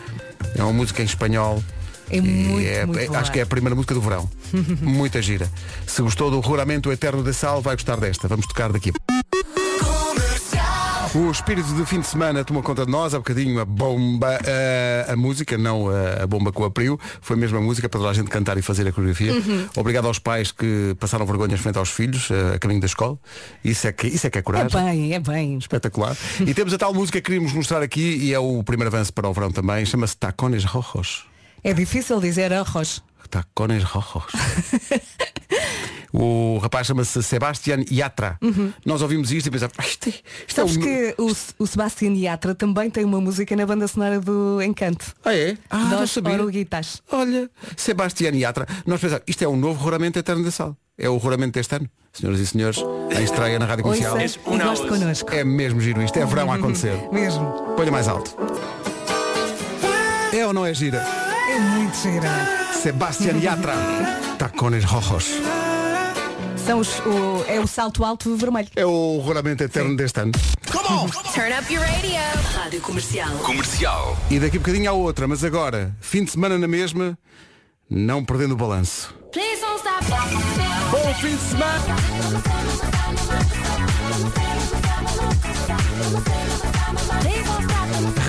[0.56, 1.64] É uma música em espanhol.
[2.12, 4.28] É E muito, é- muito é- acho que é a primeira música do verão.
[4.82, 5.48] Muita gira.
[5.86, 8.28] Se gostou do Ruramento Eterno de Sal, vai gostar desta.
[8.28, 8.92] Vamos tocar daqui.
[11.16, 15.06] O espírito de fim de semana tomou conta de nós, há bocadinho a bomba, eh,
[15.10, 18.12] a música, não a, a bomba com a Priu, foi mesmo a música para toda
[18.12, 19.34] a gente cantar e fazer a coreografia.
[19.34, 19.68] Uhum.
[19.76, 23.18] Obrigado aos pais que passaram vergonhas frente aos filhos, eh, a caminho da escola.
[23.64, 24.70] Isso é que, isso é, que é É coragem.
[24.84, 25.58] bem, é bem.
[25.58, 26.16] Espetacular.
[26.46, 29.28] E temos a tal música que queríamos mostrar aqui e é o primeiro avanço para
[29.28, 29.84] o verão também.
[29.88, 31.26] Chama-se Tacones Rojos.
[31.64, 33.02] É difícil dizer arroz.
[33.32, 34.32] Tacones Rojos.
[36.14, 38.38] o rapaz chama-se Sebastián Yatra.
[38.86, 40.14] Nós ouvimos isto e pensamos, "Ah, isto é,
[40.48, 40.68] isto é Uhum.
[40.70, 40.82] Sabes um...
[40.82, 45.14] que o, o Sebastián Yatra também tem uma música na banda sonora do Encanto.
[45.24, 45.58] Ah, é?
[45.70, 46.34] Ah, não Dos sabia.
[46.34, 47.02] Oruguitas.
[47.12, 48.66] Olha, Sebastián Yatra.
[48.86, 50.76] Nós pensamos, isto é um novo Roramento Eterno da Sal.
[50.98, 51.90] É o Roramento deste ano.
[52.12, 52.80] Senhoras e senhores,
[53.18, 54.18] em estreia na Rádio Comercial.
[54.18, 55.32] Ouça e goste connosco.
[55.32, 56.94] É mesmo giro isto, é verão a acontecer.
[57.14, 57.46] Mesmo.
[57.78, 58.36] Põe mais alto.
[60.34, 60.98] É ou não é gira?
[60.98, 62.30] É muito gira.
[62.74, 63.74] Sebastián Yatra.
[64.38, 65.28] Tacones Rojos.
[66.70, 68.68] São os, o, é o salto alto vermelho.
[68.76, 70.34] É o Roramento Eterno deste ano.
[71.34, 72.20] Turn up your radio.
[72.54, 73.36] Rádio Comercial.
[73.40, 74.16] Comercial.
[74.30, 77.18] E daqui a bocadinho há outra, mas agora, fim de semana na mesma,
[77.90, 79.16] não perdendo o balanço.
[79.32, 80.06] Please don't stop.
[80.92, 81.86] Bom fim de semana!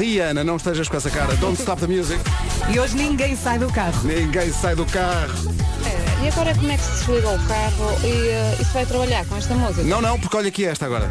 [0.00, 1.36] Rihanna, não estejas com essa cara.
[1.36, 2.18] Don't stop the music.
[2.72, 4.02] E hoje ninguém sai do carro.
[4.02, 5.34] Ninguém sai do carro.
[6.24, 9.36] E agora como é que se desliga o carro e eh, isso vai trabalhar com
[9.36, 9.82] esta música?
[9.82, 11.10] Não, não, porque olha aqui esta agora.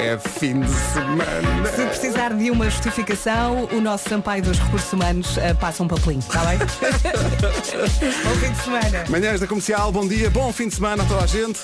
[0.00, 1.66] É fim de semana.
[1.76, 6.18] Se precisar de uma justificação, o nosso Sampaio dos Recursos Humanos eh, passa um papelinho,
[6.18, 6.58] está bem?
[8.24, 9.04] Bom fim de semana.
[9.08, 11.60] Manhãs da Comercial, bom dia, bom fim de semana a toda a gente.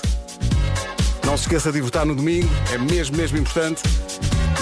[1.30, 3.82] Não se esqueça de votar no domingo, é mesmo, mesmo importante.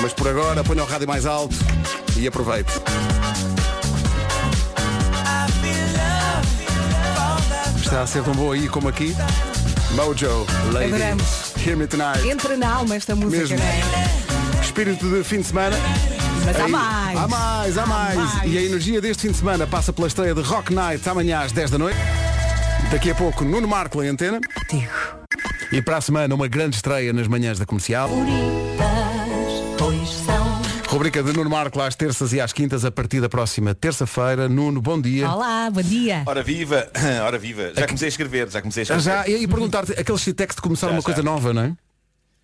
[0.03, 1.57] Mas por agora, ponha o rádio mais alto
[2.15, 2.71] e aproveite.
[7.83, 9.17] Está a ser tão boa aí como aqui.
[9.93, 11.55] Mojo, Lady, Adoramos.
[11.67, 12.29] Hear Me Tonight.
[12.29, 13.59] Entra na alma esta música, Mesmo.
[13.59, 14.61] é?
[14.63, 15.75] Espírito de fim de semana.
[16.45, 17.19] Mas há Aí- mais.
[17.19, 18.15] Há mais, há mais.
[18.19, 18.53] mais.
[18.53, 21.51] E a energia deste fim de semana passa pela estreia de Rock Night amanhã às
[21.51, 21.99] 10 da noite.
[22.91, 24.39] Daqui a pouco, Nuno Marco em antena.
[25.71, 28.09] E para a semana, uma grande estreia nas manhãs da comercial.
[30.89, 34.49] Rubrica de Nuno Marco às terças e às quintas a partir da próxima terça-feira.
[34.49, 35.31] Nuno, bom dia.
[35.31, 36.23] Olá, bom dia.
[36.25, 36.91] Ora viva,
[37.25, 37.73] ora viva.
[37.77, 39.03] Já comecei a escrever, já comecei a escrever.
[39.05, 41.05] Já, e perguntar-te, aqueles citex de começar Já, uma já.
[41.05, 41.77] coisa nova, não é?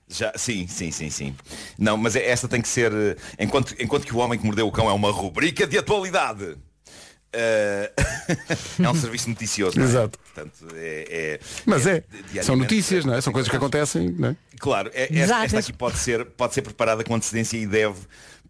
[0.07, 1.35] Já, sim, sim, sim, sim.
[1.79, 2.93] Não, mas esta tem que ser.
[2.93, 6.57] eh, Enquanto, enquanto que o homem que mordeu o cão é uma rubrica de atualidade.
[7.35, 7.93] Eh,
[8.83, 9.77] é um serviço noticioso.
[9.79, 9.89] não é?
[9.89, 10.19] Exato.
[10.19, 12.03] Portanto, é, é- Mas é.
[12.11, 13.21] diariamente- São notícias, não é?
[13.21, 14.37] São coisas que acontecem, não é?
[14.59, 17.99] Claro, é- esta, esta aqui pode ser, pode ser preparada com antecedência e deve,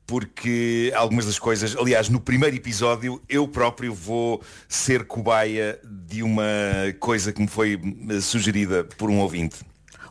[0.07, 6.45] porque algumas das coisas, aliás, no primeiro episódio eu próprio vou ser cobaia de uma
[7.01, 9.57] coisa que me foi eh, sugerida por um ouvinte.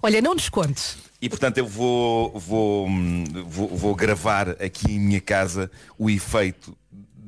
[0.01, 0.97] Olha, não nos contes.
[1.21, 6.75] E portanto eu vou, vou, hum, vou, vou gravar aqui em minha casa o efeito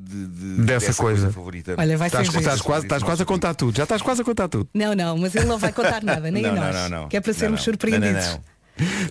[0.09, 1.31] de, de- Dessa coisa.
[1.31, 1.75] favorita.
[1.77, 3.75] Olha, vai Estás, ser estás quase, estás quase a contar tudo.
[3.75, 4.67] Já estás quase a contar tudo.
[4.73, 6.75] Não, não, mas ele não vai contar nada, nem Não, a não, nós.
[6.75, 7.09] não, não.
[7.09, 7.63] Que é para sermos não.
[7.65, 8.13] surpreendidos.
[8.25, 8.55] Não, não, não.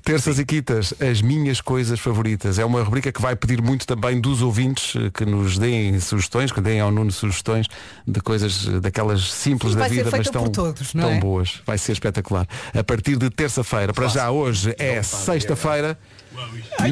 [0.05, 2.59] Terças e quitas, as minhas coisas favoritas.
[2.59, 6.53] É uma rubrica que vai pedir muito também dos ouvintes eh, que nos deem sugestões,
[6.53, 7.67] que deem ao Nuno sugestões
[8.07, 11.19] de coisas eh, daquelas simples Sim, da vida, mas tão, todos, tão é?
[11.19, 11.63] boas.
[11.65, 12.47] Vai ser espetacular.
[12.79, 15.99] A partir de terça-feira, para já hoje é sexta-feira.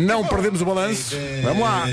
[0.00, 1.16] Não perdemos o balanço.
[1.42, 1.84] Vamos lá.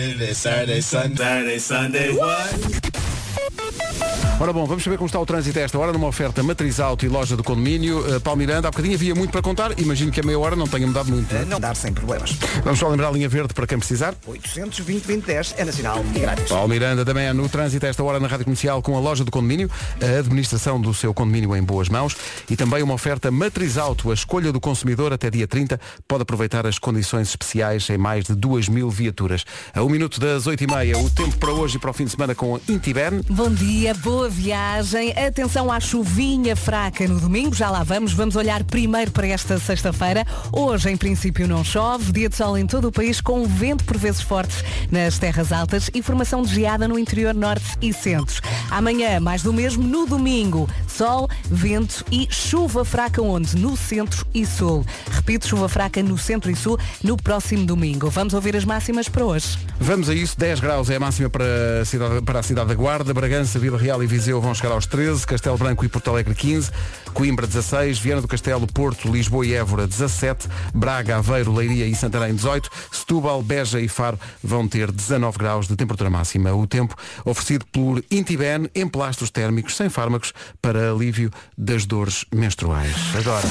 [4.41, 7.05] Ora bom, vamos saber como está o trânsito a esta hora numa oferta matriz alto
[7.05, 7.99] e loja do condomínio.
[7.99, 9.77] Uh, Paulo Miranda, há bocadinho havia muito para contar.
[9.77, 11.33] Imagino que a meia hora não tenha mudado muito.
[11.33, 11.45] não é?
[11.45, 12.31] Não dar sem problemas.
[12.63, 14.15] Vamos só lembrar a linha verde para quem precisar.
[14.25, 16.47] 820 2010 é nacional e grátis.
[16.47, 19.25] Paulo Miranda também é no trânsito a esta hora na Rádio Comercial com a loja
[19.25, 19.69] do condomínio,
[20.01, 22.15] a administração do seu condomínio em boas mãos
[22.49, 26.65] e também uma oferta matriz alto, a escolha do consumidor até dia 30, pode aproveitar
[26.65, 29.43] as condições especiais em mais de 2 mil viaturas.
[29.73, 32.33] A um minuto das 8h30, o tempo para hoje e para o fim de semana
[32.33, 33.18] com a Intibern.
[33.27, 35.11] Bom dia, boa viagem.
[35.11, 38.13] Atenção à chuvinha fraca no domingo, já lá vamos.
[38.13, 40.25] Vamos olhar primeiro para esta sexta-feira.
[40.51, 42.11] Hoje, em princípio, não chove.
[42.11, 45.89] Dia de sol em todo o país, com vento por vezes fortes nas terras altas
[45.93, 48.41] e formação de geada no interior norte e centro.
[48.69, 49.83] Amanhã, mais do mesmo.
[49.83, 53.57] No domingo, sol, vento e chuva fraca onde?
[53.57, 54.85] No centro e sul.
[55.11, 58.09] Repito, chuva fraca no centro e sul no próximo domingo.
[58.09, 59.57] Vamos ouvir as máximas para hoje.
[59.79, 61.45] Vamos a isso, 10 graus é a máxima para
[61.81, 64.85] a cidade, para a cidade da Guarda, Bragança, Vila Real e Viseu vão chegar aos
[64.85, 66.71] 13, Castelo Branco e Porto Alegre 15,
[67.13, 72.33] Coimbra 16, Viana do Castelo, Porto, Lisboa e Évora 17, Braga, Aveiro, Leiria e Santarém
[72.33, 76.53] 18, Setúbal, Beja e Faro vão ter 19 graus de temperatura máxima.
[76.53, 76.95] O tempo
[77.25, 82.95] oferecido por Intiben, emplastros térmicos sem fármacos para alívio das dores menstruais.
[83.17, 83.47] Agora,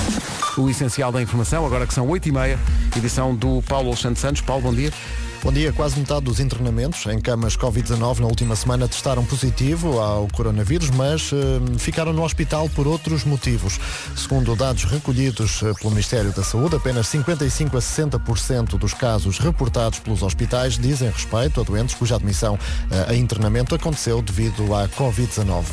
[0.56, 2.58] o essencial da informação, agora que são 8h30,
[2.96, 4.42] edição do Paulo Alexandre Santos.
[4.42, 4.92] Paulo, bom dia.
[5.40, 5.72] Bom dia.
[5.72, 11.30] Quase metade dos internamentos em camas Covid-19 na última semana testaram positivo ao coronavírus, mas
[11.32, 13.78] eh, ficaram no hospital por outros motivos.
[14.16, 20.00] Segundo dados recolhidos eh, pelo Ministério da Saúde, apenas 55 a 60% dos casos reportados
[20.00, 22.58] pelos hospitais dizem respeito a doentes cuja admissão
[22.90, 25.64] eh, a internamento aconteceu devido à Covid-19.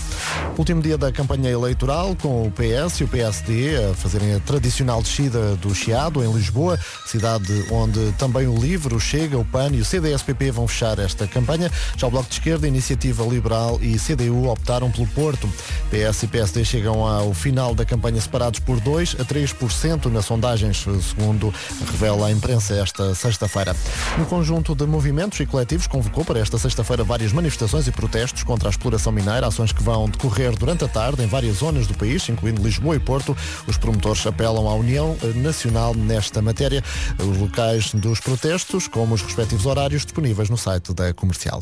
[0.60, 5.01] Último dia da campanha eleitoral, com o PS e o PSD a fazerem a tradicional
[5.01, 9.79] descida do Chiado em Lisboa, cidade onde também o Livre, o Chega, o PAN e
[9.79, 11.71] o CDS-PP vão fechar esta campanha.
[11.95, 15.47] Já o Bloco de Esquerda, Iniciativa Liberal e CDU optaram pelo Porto.
[15.89, 20.85] PS e PSD chegam ao final da campanha separados por 2 a 3% nas sondagens,
[21.07, 21.53] segundo
[21.89, 23.73] revela a imprensa esta sexta-feira.
[24.19, 28.67] Um conjunto de movimentos e coletivos convocou para esta sexta-feira várias manifestações e protestos contra
[28.67, 32.27] a exploração mineira, ações que vão decorrer durante a tarde em várias zonas do país,
[32.27, 33.37] incluindo Lisboa e Porto.
[33.65, 36.83] Os promotores apelam à União Nacional nesta matéria.
[37.19, 41.62] Os locais dos protestos, como os respectivos horários, disponíveis no site da comercial.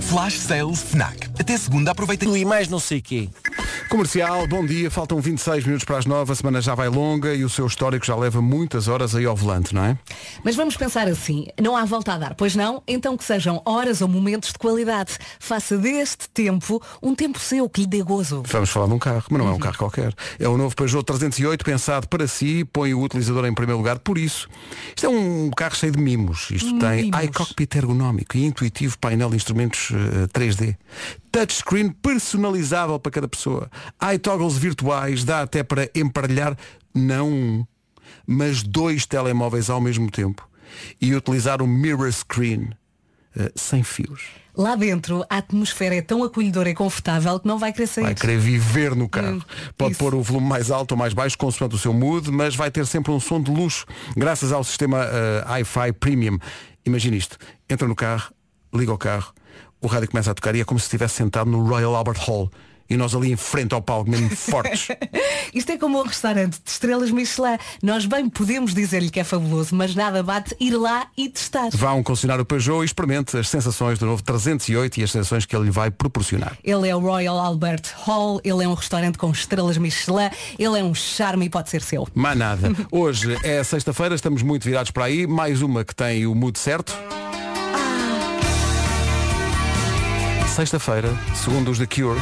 [0.00, 1.28] Flash Sales FNAC.
[1.38, 3.28] Até segunda aproveita e mais não sei quê.
[3.88, 4.90] Comercial, bom dia.
[4.90, 6.32] Faltam 26 minutos para as 9.
[6.32, 9.36] A semana já vai longa e o seu histórico já leva muitas horas aí ao
[9.36, 9.96] volante, não é?
[10.44, 12.82] Mas vamos pensar assim, não há volta a dar, pois não?
[12.86, 15.16] Então que sejam horas ou momentos de qualidade.
[15.38, 18.42] Faça deste tempo um tempo seu que lhe dê gozo.
[18.46, 20.12] Vamos falar de um carro, mas não é um carro qualquer.
[20.38, 24.00] É o novo Peugeot 308 pensado para si, põe o utilizador em primeiro lugar.
[24.00, 24.48] Por isso,
[24.88, 26.50] isto é um carro cheio de mimos.
[26.50, 27.24] Isto tem Mimos.
[27.24, 30.76] iCockpit ergonómico e intuitivo painel de instrumentos eh, 3D.
[31.36, 33.70] Touchscreen personalizável para cada pessoa.
[34.14, 36.56] iToggles virtuais, dá até para emparelhar
[36.94, 37.66] não um,
[38.26, 40.48] mas dois telemóveis ao mesmo tempo.
[40.98, 42.70] E utilizar o mirror screen
[43.36, 44.28] eh, sem fios.
[44.56, 48.04] Lá dentro a atmosfera é tão acolhedora e confortável que não vai querer sair.
[48.04, 49.36] Vai querer viver no carro.
[49.36, 49.42] Hum,
[49.76, 49.98] Pode isso.
[49.98, 52.86] pôr o volume mais alto ou mais baixo, consoante o seu mood, mas vai ter
[52.86, 53.84] sempre um som de luxo,
[54.16, 56.38] graças ao sistema eh, Hi-Fi Premium.
[56.86, 57.36] Imagina isto,
[57.68, 58.32] entra no carro,
[58.72, 59.34] liga o carro,
[59.86, 62.50] o rádio começa a tocar e é como se estivesse sentado no Royal Albert Hall.
[62.88, 64.88] E nós ali em frente ao palco, mesmo fortes.
[65.52, 67.56] Isto é como um restaurante de estrelas Michelin.
[67.82, 71.68] Nós bem podemos dizer-lhe que é fabuloso, mas nada bate ir lá e testar.
[71.72, 75.44] Vá a um concessionário Peugeot e experimente as sensações do novo 308 e as sensações
[75.44, 76.56] que ele lhe vai proporcionar.
[76.62, 80.84] Ele é o Royal Albert Hall, ele é um restaurante com estrelas Michelin, ele é
[80.84, 82.06] um charme e pode ser seu.
[82.14, 82.70] Mais nada.
[82.90, 85.26] Hoje é sexta-feira, estamos muito virados para aí.
[85.26, 86.96] Mais uma que tem o mood certo.
[90.56, 92.18] Sexta-feira, segundo os The Cure,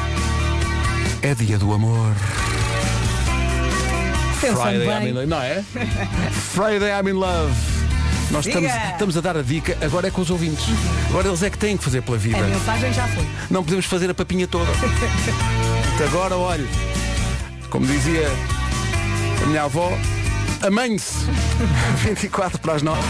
[1.23, 2.12] é dia do amor.
[4.40, 4.88] Friday bem.
[4.88, 5.62] I'm in love, não é?
[6.53, 7.55] Friday I'm in love.
[8.33, 8.90] Nós estamos, Diga.
[8.90, 10.64] estamos a dar a dica, agora é com os ouvintes.
[11.11, 12.38] Agora eles é que têm que fazer pela vida.
[12.38, 13.25] A mensagem já foi.
[13.49, 14.66] Não podemos fazer a papinha toda.
[15.94, 16.66] Até agora, olha,
[17.70, 18.29] como dizia
[19.44, 19.97] a minha avó,
[20.61, 21.18] amanhe-se.
[22.03, 23.01] 24 para as 9.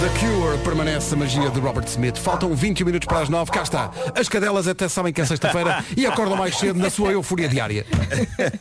[0.00, 2.16] The Cure permanece a magia de Robert Smith.
[2.16, 3.50] Faltam 21 minutos para as 9.
[3.50, 3.90] Cá está.
[4.18, 7.84] As cadelas até sabem que é sexta-feira e acordam mais cedo na sua euforia diária.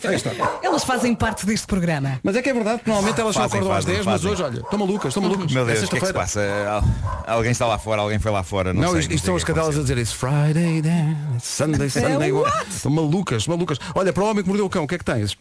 [0.03, 0.31] Aí está.
[0.61, 2.19] Elas fazem parte deste programa.
[2.23, 4.31] Mas é que é verdade, normalmente elas só Fazem, acordam às fazem, 10, mas fazem.
[4.31, 5.51] hoje, olha, estão malucas, estão malucas.
[5.53, 6.83] Meu É Deus, o que é que se sexta-feira.
[6.83, 7.21] passa?
[7.25, 8.73] Al- Alguém está lá fora, alguém foi lá fora.
[8.73, 10.15] Não, Não, sei, isto, são as cadelas a dizer isso.
[10.17, 12.31] Friday, then, it's Sunday, Sunday.
[12.33, 12.51] what?
[12.69, 13.77] Estão malucas, malucas.
[13.95, 15.37] Olha, para o homem que mordeu o cão, o que é que tens?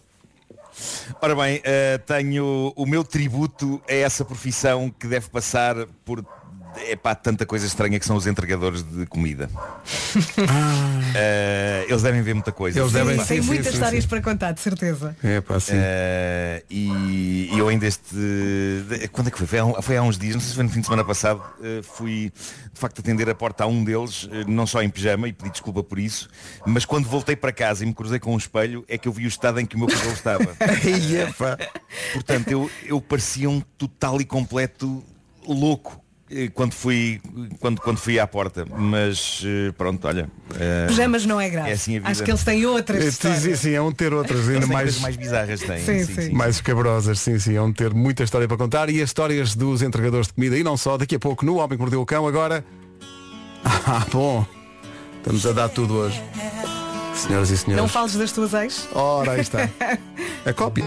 [1.20, 6.24] Ora bem, eh, tenho o meu tributo a essa profissão que deve passar por
[6.86, 9.48] é pá, tanta coisa estranha que são os entregadores de comida.
[11.14, 12.78] Eh, eles devem ver muita coisa.
[12.78, 13.24] Eles devem- Pá.
[13.24, 15.16] Tem muitas histórias para contar, de certeza.
[15.22, 15.72] É pá, sim.
[15.74, 18.14] Eh, e, e eu ainda este.
[19.10, 19.46] Quando é que foi?
[19.46, 21.42] Foi há, foi há uns dias, não sei se foi no fim de semana passado,
[21.62, 22.30] eh, fui
[22.72, 25.82] de facto atender a porta a um deles, não só em pijama, e pedi desculpa
[25.82, 26.28] por isso,
[26.66, 29.24] mas quando voltei para casa e me cruzei com um espelho, é que eu vi
[29.24, 30.56] o estado em que o meu cabelo estava.
[32.12, 35.02] Portanto, eu, eu parecia um total e completo
[35.46, 36.00] louco
[36.54, 37.20] quando fui,
[37.60, 38.64] quando, quando fui à porta.
[38.76, 40.28] Mas eh, pronto, olha.
[40.58, 41.70] eh, Pijamas não é grave.
[41.70, 42.10] É assim a vida.
[42.10, 43.42] Acho que eles têm outras Sim, histórias.
[43.42, 45.78] sim, sim, é um ter outras ainda Eles têm mais, mais bizarras têm.
[45.84, 46.32] Sim, sim.
[46.32, 49.80] mais escabrosas, sim, sim, é um ter muita história para contar e as histórias dos
[49.82, 52.26] entregadores de comida e não só, daqui a pouco no Homem que Mordeu o Cão,
[52.26, 52.64] agora.
[53.64, 54.46] Ah, bom,
[55.18, 56.22] estamos a dar tudo hoje.
[57.14, 57.82] Senhoras e senhores.
[57.82, 58.88] Não fales das tuas ex?
[58.94, 59.68] Ora, aí está.
[60.46, 60.84] A cópia.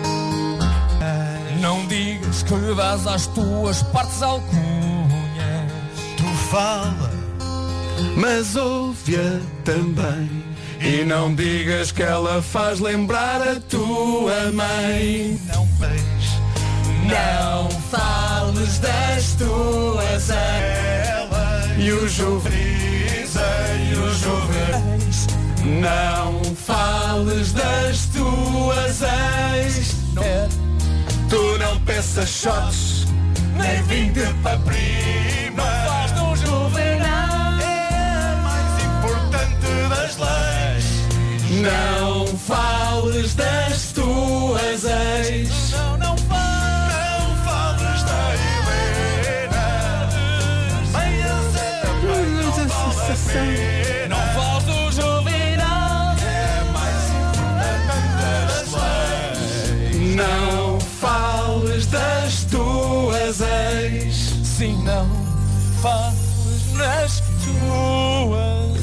[1.60, 4.62] Não digas que vais às tuas partes alcunhas.
[4.62, 5.21] Tu
[6.52, 7.10] fala.
[8.18, 10.30] Mas ouve-a também.
[10.82, 15.40] E não digas que ela faz lembrar a tua mãe.
[15.54, 16.32] Não beijes.
[17.08, 22.62] Não fales das tuas elas e o juventude
[23.90, 24.92] e o juventude.
[25.80, 29.96] Não fales das tuas ex.
[31.30, 33.01] Tu não peças shots,
[33.62, 35.63] nem vinho de para prima.
[35.63, 37.60] Faz do juvenal.
[37.60, 40.86] É mais importante das leis.
[41.62, 44.51] Não fales das tuas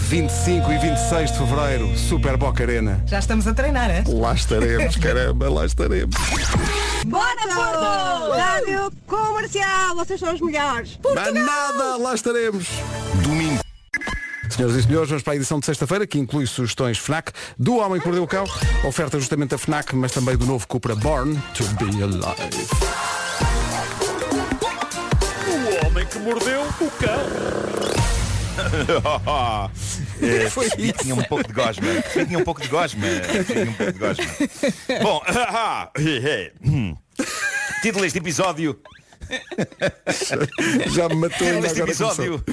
[0.09, 3.05] 25 e 26 de Fevereiro, Super Boca Arena.
[3.07, 4.03] Já estamos a treinar, é?
[4.07, 6.16] Lá estaremos, caramba, lá estaremos.
[7.07, 8.33] Bora, Porto!
[8.33, 10.99] Rádio Comercial, vocês são os melhores.
[11.14, 12.66] Mas nada, lá estaremos.
[13.23, 13.61] Domingo.
[14.49, 18.01] Senhoras e senhores, vamos para a edição de sexta-feira, que inclui sugestões FNAC do Homem
[18.01, 18.44] que Mordeu o Cão,
[18.85, 22.23] oferta justamente da FNAC, mas também do novo Cupra Born to be Alive.
[25.47, 28.09] O homem que mordeu o cão.
[30.22, 31.87] Eh, Foi que tinha um pouco de gosma.
[32.12, 33.07] Que tinha um pouco de gosma.
[33.46, 34.24] Tinha um pouco de gosma.
[35.02, 35.22] Bom,
[36.64, 36.96] hum.
[37.83, 38.81] título deste episódio.
[40.90, 42.44] Já me matou ainda agora episódio.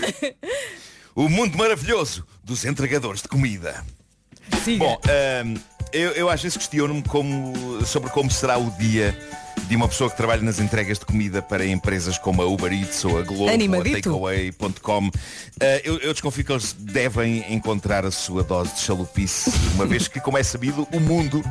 [1.15, 3.83] O mundo maravilhoso dos entregadores de comida.
[4.77, 4.99] Bom,
[5.45, 5.55] hum,
[5.93, 9.17] eu, eu às vezes questiono-me como, sobre como será o dia
[9.67, 13.03] de uma pessoa que trabalha nas entregas de comida para empresas como a Uber Eats
[13.05, 13.95] ou a Globo ou a Animadito.
[13.97, 15.09] Takeaway.com.
[15.59, 20.07] Eh, eu, eu desconfio que eles devem encontrar a sua dose de chalupice, uma vez
[20.07, 21.43] que, como é sabido, o mundo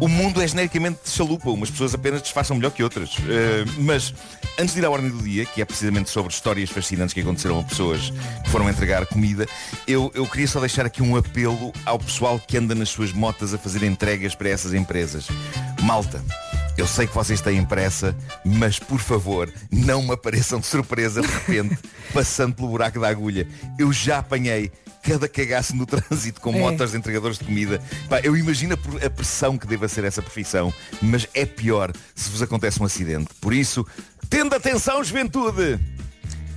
[0.00, 3.10] o mundo é genericamente de chalupa, umas pessoas apenas disfarçam melhor que outras.
[3.28, 4.14] Eh, mas
[4.58, 7.60] antes de ir à ordem do dia, que é precisamente sobre histórias fascinantes que aconteceram
[7.60, 8.10] a pessoas
[8.42, 9.46] que foram entregar comida,
[9.86, 13.52] eu, eu queria só deixar aqui um apelo ao pessoal que anda nas suas motas
[13.52, 15.28] a fazer entregas para essas empresas.
[15.82, 16.24] Malta,
[16.78, 21.28] eu sei que vocês têm pressa, mas por favor, não me apareçam de surpresa de
[21.28, 21.78] repente,
[22.14, 23.46] passando pelo buraco da agulha.
[23.78, 24.70] Eu já apanhei
[25.02, 26.58] cada cagaço no trânsito com É.
[26.58, 27.80] motas de entregadores de comida.
[28.08, 32.42] Pá, eu imagino a pressão que deva ser essa profissão, mas é pior se vos
[32.42, 33.28] acontece um acidente.
[33.40, 33.86] Por isso,
[34.28, 35.78] tendo atenção, juventude!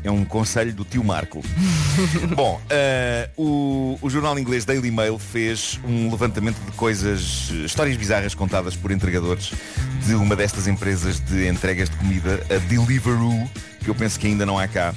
[0.04, 1.42] É um conselho do tio Marco.
[2.36, 8.36] Bom, eh, o, o jornal inglês Daily Mail fez um levantamento de coisas, histórias bizarras
[8.36, 9.54] contadas por entregadores
[10.06, 14.46] de uma destas empresas de entregas de comida, a Deliveroo, que eu penso que ainda
[14.46, 14.94] não há cá.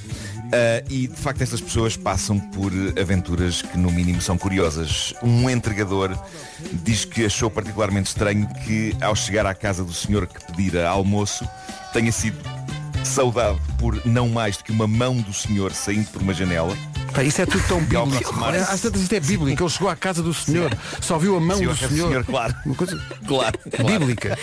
[0.53, 5.13] Eh, e de facto estas pessoas passam por aventuras que no mínimo são curiosas.
[5.23, 6.17] Um entregador
[6.85, 11.49] diz que achou particularmente estranho que ao chegar à casa do senhor que pedira almoço
[11.93, 12.39] tenha sido
[13.07, 16.77] saudade por não mais do que uma mão do senhor saindo por uma janela.
[17.17, 18.35] Pá, isso é tudo tão E bíblico.
[18.69, 19.63] Às tantas isto é bíblico.
[19.63, 22.09] Ele chegou à casa do senhor, só viu a mão Senhor, do senhor.
[22.09, 22.55] senhor, claro.
[22.67, 23.85] Uma coisa Claro, claro.
[23.99, 24.39] bíblica.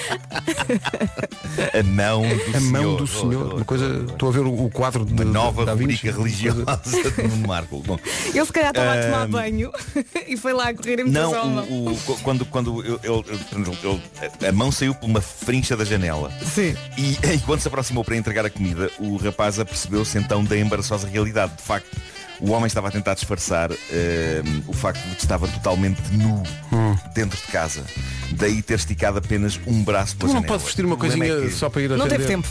[1.79, 2.97] A mão do A mão senhor.
[2.97, 3.53] do senhor.
[3.53, 4.05] Uma coisa.
[4.11, 7.79] Estou a ver o, quadro de Uma nova da rubrica religiosa de Nuno Marco.
[7.85, 7.99] Bom,
[8.33, 9.71] Ele se calhar estava a tomar banho
[10.27, 11.63] e foi lá a correr e meteu não, mão.
[11.65, 15.85] o, o- quando, quando eu- eu- eu- eu- a mão saiu por uma frincha da
[15.85, 16.31] janela.
[16.53, 16.75] Sim.
[16.97, 21.55] E enquanto se aproximou para entregar a comida, o rapaz apercebeu-se então da embaraçosa realidade.
[21.57, 21.95] De facto,
[22.39, 26.95] o homem estava a tentar disfarçar ehm, o facto de que estava totalmente nu Hum.
[27.13, 27.83] dentro de casa.
[28.31, 30.47] Daí ter esticado apenas um braço pela Tu não janela.
[30.57, 32.15] pode vestir uma coisinha é que- só para ir Não atender.
[32.17, 32.47] teve tempo.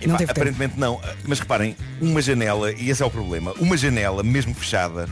[0.00, 0.40] Epá, Não teve tempo.
[0.40, 1.00] aparentemente não.
[1.26, 5.08] Mas reparem, uma janela, e esse é o problema, uma janela, mesmo fechada,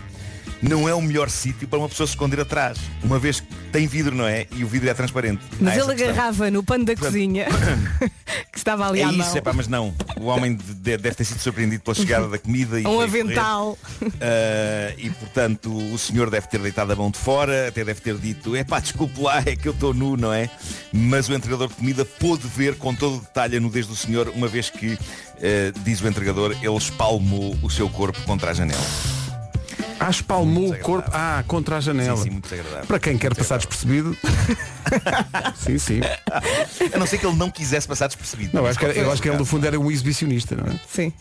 [0.62, 2.78] não é o melhor sítio para uma pessoa se esconder atrás.
[3.02, 4.46] Uma vez que tem vidro, não é?
[4.52, 5.40] E o vidro é transparente.
[5.60, 7.46] Mas Há ele agarrava no pano da cozinha
[8.52, 9.36] que estava ali É à isso, mão.
[9.36, 9.94] é pá, mas não.
[10.16, 13.76] O homem de- de- deve ter sido surpreendido pela chegada da comida e Um avental.
[14.20, 18.16] Ah, e portanto o senhor deve ter deitado a mão de fora, até deve ter
[18.16, 20.48] dito, é pá, desculpe lá, é que eu estou nu, não é?
[20.92, 24.28] Mas o entregador de comida pôde ver com todo o detalhe a nudez do senhor,
[24.28, 24.96] uma vez que,
[25.38, 28.80] ah, diz o entregador, ele espalmou o seu corpo contra a janela.
[30.06, 31.10] Ah, espalmou o corpo.
[31.12, 32.16] Ah, contra a janela.
[32.16, 32.86] Sim, sim, muito desagradável.
[32.86, 34.16] Para quem quer passar despercebido.
[35.56, 36.00] sim, sim.
[36.92, 38.50] A não ser que ele não quisesse passar despercebido.
[38.54, 40.80] Não, acho que, eu acho que ele no fundo era um exibicionista, não é?
[40.88, 41.12] Sim.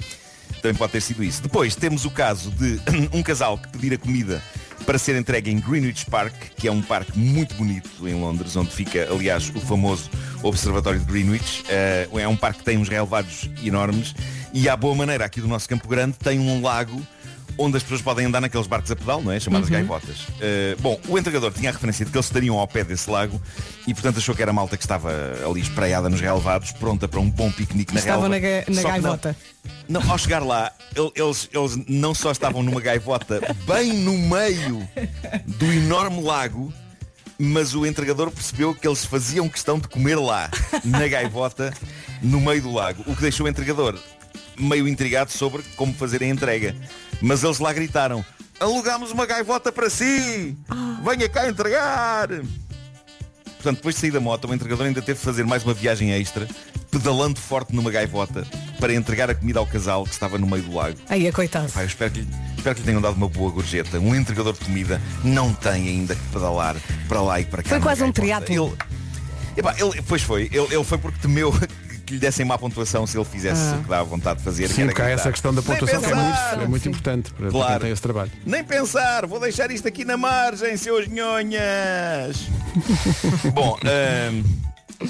[0.62, 1.42] Também pode ter sido isso.
[1.42, 2.80] Depois temos o caso de
[3.14, 4.42] um casal que pedira comida
[4.86, 8.72] para ser entregue em Greenwich Park, que é um parque muito bonito em Londres, onde
[8.72, 10.10] fica, aliás, o famoso
[10.44, 11.64] Observatório de Greenwich.
[11.70, 14.16] Eh, é um parque que tem uns relevados enormes
[14.54, 17.00] e à boa maneira aqui do nosso Campo Grande tem um lago
[17.58, 19.40] onde as pessoas podem andar naqueles barcos a pedal, não é?
[19.40, 19.74] Chamadas Uhum.
[19.74, 20.18] gaivotas.
[20.40, 23.42] Eh, bom, o entregador tinha a referência de que eles estariam ao pé desse lago
[23.88, 25.12] e, portanto, achou que era a malta que estava
[25.48, 28.36] ali espraiada nos relevados, pronta para um bom piquenique na Estavam relva.
[28.36, 28.84] na, ga- na que não.
[28.84, 29.36] gaivota.
[29.88, 34.88] Não, ao chegar lá, el- eles, eles não só estavam numa gaivota bem no meio
[35.46, 36.74] do enorme lago,
[37.38, 40.50] mas o entregador percebeu que eles faziam questão de comer lá,
[40.84, 41.74] na gaivota,
[42.22, 43.04] no meio do lago.
[43.08, 43.98] O que deixou o entregador
[44.58, 46.76] meio intrigado sobre como fazer a entrega.
[47.22, 48.26] Mas eles lá gritaram,
[48.60, 50.56] alugámos uma gaivota para si!
[51.04, 52.30] Venha cá entregar!
[53.62, 56.12] Portanto, depois de sair da moto, o entregador ainda teve de fazer mais uma viagem
[56.12, 56.48] extra,
[56.90, 58.44] pedalando forte numa gaivota,
[58.80, 60.98] para entregar a comida ao casal que estava no meio do lago.
[61.08, 61.72] Aí, é coitado.
[61.76, 64.00] Eu espero que, lhe, espero que lhe tenham dado uma boa gorjeta.
[64.00, 66.76] Um entregador de comida não tem ainda que pedalar
[67.08, 67.70] para lá e para cá.
[67.70, 68.52] Foi quase um triatlo.
[68.52, 68.76] Ele,
[69.58, 71.54] epá, ele, pois foi, ele, ele foi porque temeu
[72.12, 73.78] que lhe dessem má pontuação se ele fizesse Ah.
[73.80, 74.68] o que dá vontade de fazer.
[74.68, 75.10] Sim, gritar.
[75.10, 77.72] essa questão da pontuação que é muito, é muito importante para, Claro.
[77.72, 78.32] quem tem esse trabalho.
[78.46, 82.48] Nem pensar, vou deixar isto aqui na margem, seus nhonhas.
[83.54, 84.44] Bom, ahm,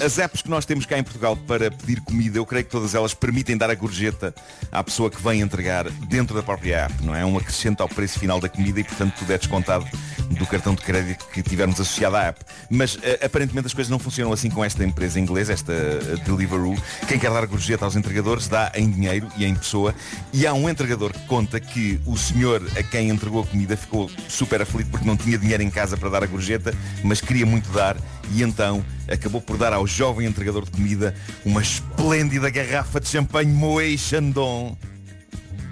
[0.00, 2.94] as apps que nós temos cá em Portugal para pedir comida, eu creio que todas
[2.94, 4.34] elas permitem dar a gorjeta
[4.70, 7.24] à pessoa que vem entregar dentro da própria app, não é?
[7.24, 9.86] Um acrescento ao preço final da comida e, portanto, tudo é descontado
[10.30, 12.40] do cartão de crédito que tivermos associado à app.
[12.70, 16.76] Mas eh, aparentemente as coisas não funcionam assim com esta empresa inglesa, esta eh, Deliveroo.
[17.06, 19.94] Quem quer dar gorjeta aos entregadores dá em dinheiro e em pessoa.
[20.32, 24.10] E há um entregador que conta que o senhor a quem entregou a comida ficou
[24.28, 26.74] super aflito porque não tinha dinheiro em casa para dar a gorjeta,
[27.04, 27.96] mas queria muito dar
[28.30, 31.14] e então acabou por dar ao jovem entregador de comida
[31.44, 34.76] uma esplêndida garrafa de champanhe Moët Chandon.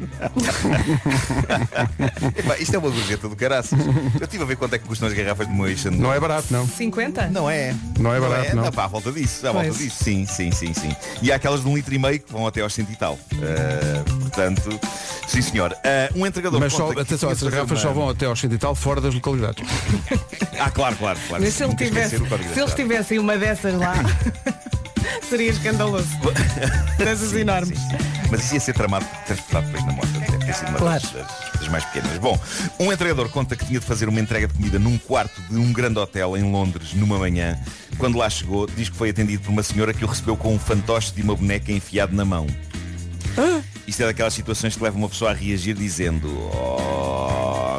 [2.37, 3.79] Epá, isto é uma gorjeta do caraças.
[3.79, 5.99] Eu estive a ver quanto é que custam as garrafas de Chandon.
[5.99, 6.67] Não é barato, não.
[6.67, 7.29] 50?
[7.29, 7.75] Não é.
[7.99, 8.71] Não é barato, não.
[8.73, 9.79] pá, à volta disso, à volta Pois.
[9.79, 10.05] disso.
[10.05, 10.95] Sim, sim, sim, sim.
[11.23, 13.15] E há aquelas de um litro e meio que vão até aos cento e tal.
[13.15, 14.81] Uh, portanto,
[15.27, 15.73] sim senhor.
[15.73, 18.59] Uh, um entregador Mas só, atenção, essas garrafas uma- só vão até aos 100 e
[18.59, 19.67] tal fora das localidades.
[20.59, 21.43] Ah, claro, claro, claro.
[21.43, 23.95] Mas se, ele tivesse, se eles tivessem uma dessas lá,
[25.31, 26.09] seria escandaloso.
[26.99, 27.79] Dessas enormes.
[28.31, 30.07] Mas isso ia ser tramado transportado depois na moto.
[30.09, 31.01] Deve ter sido uma Claro.
[31.03, 32.19] das, das- das mais pequenas.
[32.19, 32.39] Bom,
[32.79, 35.73] um entregador conta que tinha de fazer uma entrega de comida num quarto de um
[35.73, 37.59] grande hotel em Londres numa manhã.
[37.99, 40.59] Quando lá chegou, diz que foi atendido por uma senhora que o recebeu com um
[40.59, 42.47] fantoche de uma boneca enfiado na mão.
[43.87, 47.79] Isto é daquelas situações que levam uma pessoa a reagir dizendo Oh,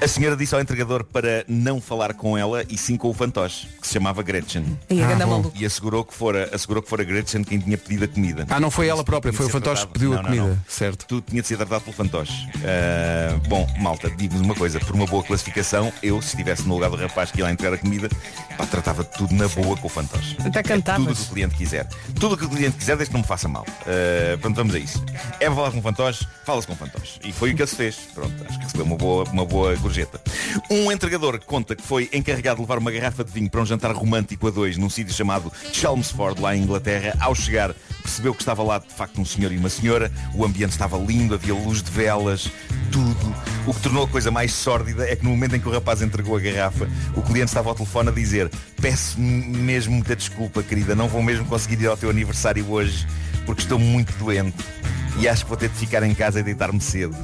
[0.00, 3.66] A senhora disse ao entregador para não falar com ela e sim com o fantoche,
[3.80, 4.78] que se chamava Gretchen.
[4.88, 5.50] E a Ah, bom.
[5.56, 8.46] E assegurou que, fora, assegurou que fora Gretchen quem tinha pedido a comida.
[8.48, 10.46] Ah, não foi ela própria, foi o fantoche que pediu a Não, não, comida.
[10.46, 10.58] não.
[10.68, 11.04] Certo.
[11.06, 12.48] Tudo tinha de ser tratado pelo fantoche.
[12.64, 16.90] Ah, bom, malta, digo-vos uma coisa, por uma boa classificação, eu, se estivesse no lugar
[16.90, 18.08] do rapaz que ia lá entregar a comida,
[18.56, 20.36] pá, tratava tudo na boa com o fantoche.
[20.44, 21.88] Até É tudo o que o cliente quiser.
[22.20, 23.66] Tudo o que o cliente quiser, desde que não me faça mal.
[23.82, 25.04] Uh, pronto, vamos a isso.
[25.40, 27.18] É para falar com o fantoche, fala-se com o fantoche.
[27.24, 27.96] E foi o que ele se fez.
[28.14, 30.20] Pronto, acho que recebeu uma boa, uma boa gorjeta.
[30.70, 33.90] Um entregador conta que foi encarregado de levar uma garrafa de vinho para um jantar
[33.92, 37.16] romântico a dois num sítio chamado Chelmsford, lá em Inglaterra.
[37.18, 40.12] Ao chegar, percebeu que estava lá de facto um senhor e uma senhora.
[40.34, 42.50] O ambiente estava lindo, havia luz de velas,
[42.92, 43.34] tudo.
[43.66, 46.02] O que tornou a coisa mais sórdida é que no momento em que o rapaz
[46.02, 46.86] entregou a garrafa,
[47.16, 51.46] o cliente estava ao telefone a dizer peço mesmo muita desculpa, querida, não vou mesmo
[51.46, 53.06] conseguir ir ao teu aniversário hoje
[53.46, 54.56] porque estou muito doente
[55.18, 57.16] e acho que vou ter de ficar em casa e deitar-me cedo.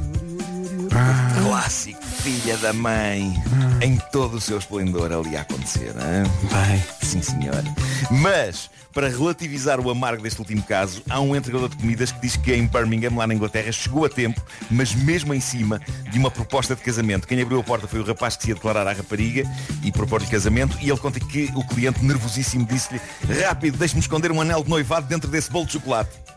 [1.43, 3.35] Clássico, filha da mãe,
[3.83, 5.89] em todo o seu esplendor ali a acontecer.
[5.89, 6.23] Hein?
[6.53, 6.85] Bem.
[7.03, 7.65] Sim, senhor.
[8.13, 12.37] Mas, para relativizar o amargo deste último caso, há um entregador de comidas que diz
[12.37, 14.41] que em Birmingham, lá na Inglaterra, chegou a tempo,
[14.71, 15.81] mas mesmo em cima
[16.13, 17.27] de uma proposta de casamento.
[17.27, 19.45] Quem abriu a porta foi o rapaz que se ia declarar à rapariga
[19.83, 23.01] e propor-lhe casamento e ele conta que o cliente, nervosíssimo, disse-lhe
[23.43, 26.34] rápido, deixe-me esconder um anel de noivado dentro desse bolo de chocolate.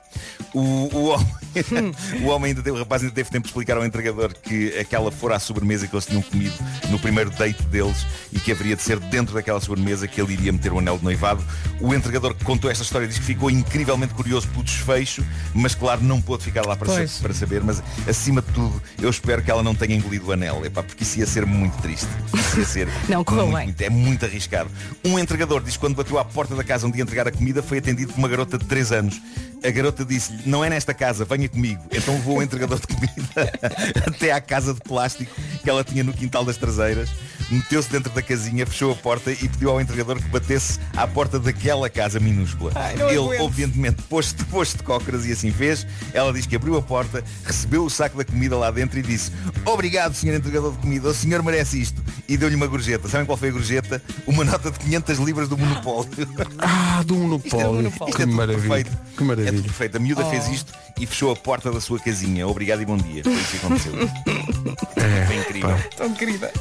[0.53, 0.59] O,
[0.95, 1.27] o, homem,
[2.23, 5.11] o homem ainda teve, o rapaz ainda teve tempo de explicar ao entregador que aquela
[5.11, 6.53] fora a sobremesa que eles tinham comido
[6.89, 10.51] no primeiro date deles e que haveria de ser dentro daquela sobremesa que ele iria
[10.51, 11.43] meter o anel de noivado.
[11.81, 15.23] O entregador que contou esta história diz que ficou incrivelmente curioso pelo desfecho,
[15.53, 17.63] mas claro, não pôde ficar lá para, sa- para saber.
[17.63, 21.03] Mas acima de tudo, eu espero que ela não tenha engolido o anel, epá, porque
[21.03, 22.07] isso ia ser muito triste.
[22.33, 23.65] Isso ia ser Não correu bem.
[23.65, 24.69] muito- é muito arriscado.
[25.05, 27.61] Um entregador diz que quando bateu à porta da casa onde ia entregar a comida
[27.61, 29.21] foi atendido por uma garota de 3 anos.
[29.63, 31.83] A garota disse-lhe, não é nesta casa, venha comigo.
[31.91, 33.51] Então levou o entregador de comida
[34.05, 35.33] até à casa de plástico
[35.63, 37.09] que ela tinha no quintal das traseiras.
[37.49, 41.39] Meteu-se dentro da casinha, fechou a porta e pediu ao entregador que batesse à porta
[41.39, 42.71] daquela casa minúscula.
[42.97, 43.41] não Ele, aguento.
[43.43, 45.87] obedientemente, pôs-se pôs de cócoras e assim fez.
[46.13, 49.31] Ela diz que abriu a porta, recebeu o saco da comida lá dentro e disse
[49.65, 52.01] Obrigado, senhor entregador de comida, o senhor merece isto.
[52.27, 53.07] E deu-lhe uma gorjeta.
[53.07, 54.01] Sabem qual foi a gorjeta?
[54.25, 56.07] Uma nota de 500 libras do monopólio.
[56.59, 57.73] Ah, do Isto é monopólio.
[57.73, 58.13] monopólio.
[58.15, 58.67] Que Isto é maravilha.
[58.69, 58.97] perfeito.
[59.15, 59.53] Que É maravilha.
[59.53, 59.95] tudo perfeito.
[59.97, 60.29] A miúda Oh.
[60.29, 62.45] fez isto e fechou a porta da sua casinha.
[62.47, 63.23] Obrigado e bom dia.
[63.23, 63.93] Foi isso que aconteceu.
[65.27, 65.77] Foi incrível.
[65.95, 66.51] Tão querida.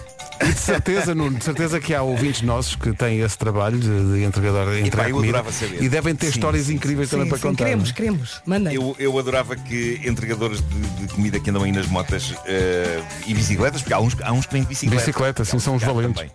[0.41, 4.13] E de certeza, Nuno, de certeza que há ouvintes nossos que têm esse trabalho de,
[4.19, 5.45] de entregador de entregar comida
[5.81, 7.65] e devem ter Sim, histórias sim, incríveis também Sim, para sim, contar.
[7.65, 8.43] queremos, queremos.
[8.45, 8.75] Mandem.
[8.75, 13.35] Eu, eu adorava que entregadores de, de comida que andam aí nas motas eh, e
[13.35, 15.01] bicicletas, porque há uns, há uns que vêm de bicicleta.
[15.01, 16.15] Bicicleta, uns são os valentes.
[16.17, 16.31] também.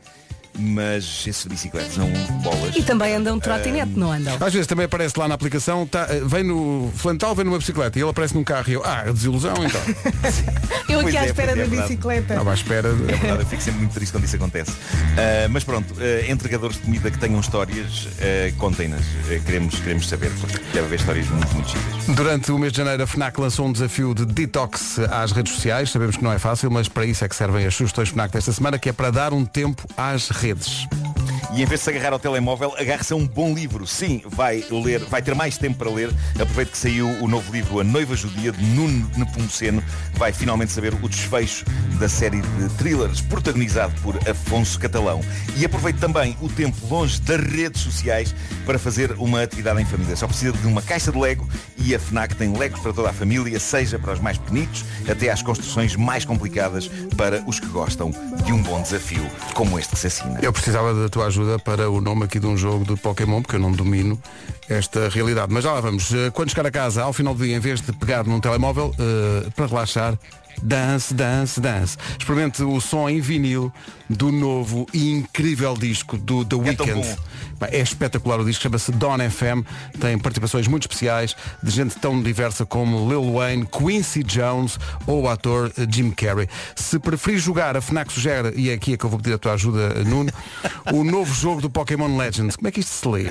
[0.57, 2.09] Mas esses bicicletas são
[2.43, 2.75] bolas.
[2.75, 4.35] E também andam de trotinete, não andam?
[4.39, 7.97] Às vezes também aparece lá na aplicação, tá, eh, vem no flantal, vem numa bicicleta
[7.97, 9.81] e ele aparece num carro e eu, ah, desilusão então.
[10.89, 12.33] Eu Pois aqui à é, espera pois é, da é bicicleta.
[12.33, 12.89] Estava à espera.
[12.89, 13.03] É De...
[13.03, 14.71] verdade, eu fico sempre muito triste quando isso acontece.
[15.17, 19.01] Ah, mas pronto, ah, entregadores de comida que tenham histórias, ah, contem-nas.
[19.01, 22.15] Ah, queremos, queremos saber, porque deve haver histórias muito, muito giras.
[22.15, 25.89] Durante o mês de janeiro a FNAC lançou um desafio de detox às redes sociais.
[25.91, 28.51] Sabemos que não é fácil, mas para isso é que servem as sugestões FNAC desta
[28.51, 31.10] semana, que é para dar um tempo às redes redes.
[31.53, 33.85] E em vez de se agarrar ao telemóvel, agarre-se a um bom livro.
[33.85, 36.09] Sim, vai ler, vai ter mais tempo para ler.
[36.39, 39.83] Aproveite que saiu o novo livro A Noiva Judia, de Nuno Nepomuceno.
[40.13, 41.65] Vai finalmente saber o desfecho
[41.99, 45.21] da série de thrillers protagonizado por Afonso Catalão.
[45.57, 48.33] E aproveite também o tempo longe das redes sociais
[48.65, 50.15] para fazer uma atividade em família.
[50.15, 51.47] Só precisa de uma caixa de Lego
[51.77, 55.29] e a FNAC tem Legos para toda a família, seja para os mais pequenitos até
[55.29, 58.11] às construções mais complicadas para os que gostam
[58.45, 60.39] de um bom desafio como este que se assina.
[60.41, 63.57] Eu precisava da tua ajuda para o nome aqui de um jogo de Pokémon, porque
[63.57, 64.19] eu não domino
[64.67, 65.53] esta realidade.
[65.53, 66.11] Mas já lá vamos.
[66.13, 68.91] Eh, Quando chegar a casa, ao final do dia, em vez de pegar num telemóvel,
[68.97, 70.17] eh, para relaxar,
[70.61, 71.97] dance, dance, dance.
[72.17, 73.71] Experimente o som em vinil
[74.09, 77.17] do novo e incrível disco do The É Weeknd.
[77.59, 79.65] Pá, É espetacular o disco, chama-se Dawn FM,
[79.99, 85.29] tem participações muito especiais de gente tão diversa como Lil Wayne, Quincy Jones ou o
[85.29, 86.47] ator Jim Carrey.
[86.75, 89.37] Se preferir jogar, a FNAC sugere, e é aqui é que eu vou pedir a
[89.37, 90.31] tua ajuda, Nuno,
[90.93, 92.55] o novo jogo do Pokémon Legends.
[92.55, 93.29] Como é que isto se lê?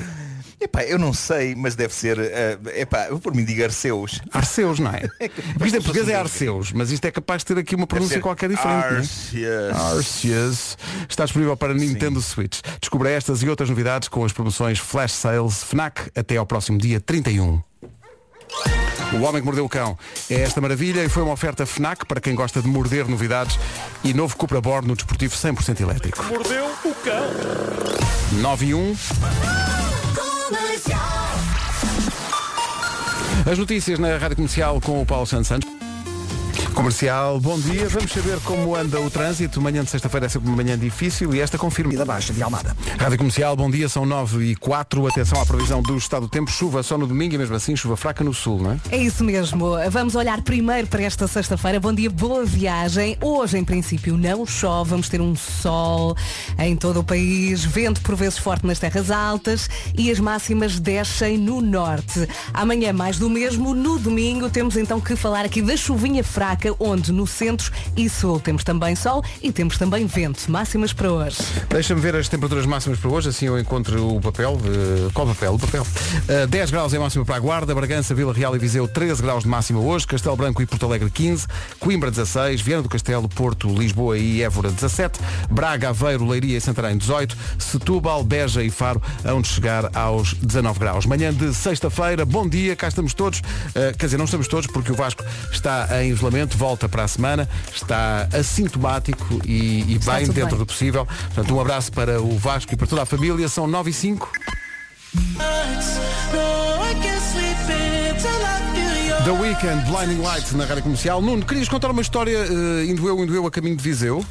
[0.60, 2.18] Epá, eu não sei, mas deve ser.
[2.18, 4.20] eh, epá, eu por mim digo Arceus.
[4.32, 5.08] Arceus, não é?
[5.64, 8.50] Isto em português é Arceus, mas isto é capaz de ter aqui uma pronúncia qualquer
[8.50, 8.74] diferente.
[9.44, 9.70] é?
[9.70, 9.76] Arceus.
[9.96, 10.78] Arceus.
[11.08, 12.60] Está disponível para Nintendo Switch.
[12.80, 17.00] Descubra estas e outras novidades com as promoções Flash Sales FNAC até ao próximo dia
[17.00, 17.62] 31.
[19.12, 19.98] O Homem que Mordeu o Cão
[20.28, 23.58] é esta maravilha e foi uma oferta FNAC para quem gosta de morder novidades
[24.04, 26.22] e novo Cupra Born no desportivo 100% elétrico.
[26.24, 28.40] Mordeu o cão.
[28.40, 28.96] 9 e 1.
[33.46, 35.79] As notícias na Rádio Comercial com o Paulo Santos Santos.
[36.74, 37.88] Comercial, bom dia.
[37.88, 39.60] Vamos saber como anda o trânsito.
[39.60, 41.92] Manhã de sexta-feira é sempre uma manhã difícil e esta confirma.
[41.94, 42.74] da Baixa de Almada.
[42.98, 45.06] Rádio Comercial, bom dia, são 9 e 4.
[45.06, 46.50] Atenção à previsão do estado do tempo.
[46.50, 48.78] Chuva só no domingo e mesmo assim chuva fraca no sul, não é?
[48.90, 49.72] É isso mesmo.
[49.90, 51.80] Vamos olhar primeiro para esta sexta-feira.
[51.80, 53.16] Bom dia, boa viagem.
[53.20, 54.90] Hoje, em princípio, não chove.
[54.90, 56.16] Vamos ter um sol
[56.58, 61.36] em todo o país, vento por vezes forte nas terras altas e as máximas descem
[61.38, 62.28] no norte.
[62.52, 63.74] Amanhã, mais do mesmo.
[63.74, 68.40] No domingo, temos então que falar aqui da chuvinha fraca, onde no centro e sul
[68.40, 70.50] temos também sol e temos também vento.
[70.50, 71.38] Máximas para hoje.
[71.68, 74.58] Deixa-me ver as temperaturas máximas para hoje, assim eu encontro o papel.
[74.64, 75.54] eh, qual papel?
[75.54, 75.86] O papel.
[76.28, 79.42] Eh, 10 graus é máxima para a Guarda, Bragança, Vila Real e Viseu 13 graus
[79.44, 81.46] de máxima hoje, Castelo Branco e Porto Alegre 15,
[81.78, 85.18] Coimbra 16, Viana do Castelo, Porto, Lisboa e Évora 17,
[85.50, 91.06] Braga, Aveiro, Leiria e Santarém 18, Setúbal, Beja e Faro, onde chegar aos 19 graus.
[91.06, 93.40] Manhã de sexta-feira, bom dia, cá estamos todos,
[93.74, 97.08] Eh, quer dizer, não estamos todos porque o Vasco está em isolamento, volta para a
[97.08, 100.58] semana, está assintomático e, e bem dentro bem.
[100.58, 101.06] do possível.
[101.06, 103.48] Portanto, um abraço para o Vasco e para toda a família.
[103.48, 104.32] São 9 e 5.
[109.24, 111.20] The Weekend, Blinding Lights na rádio comercial.
[111.20, 114.24] Nuno, querias contar uma história, eh, indo eu, indo eu a caminho de Viseu?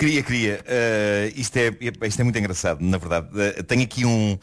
[0.00, 0.60] Queria, queria.
[0.64, 1.70] Uh, isto, é,
[2.06, 3.28] isto é muito engraçado, na verdade.
[3.34, 4.38] Uh, tenho aqui um,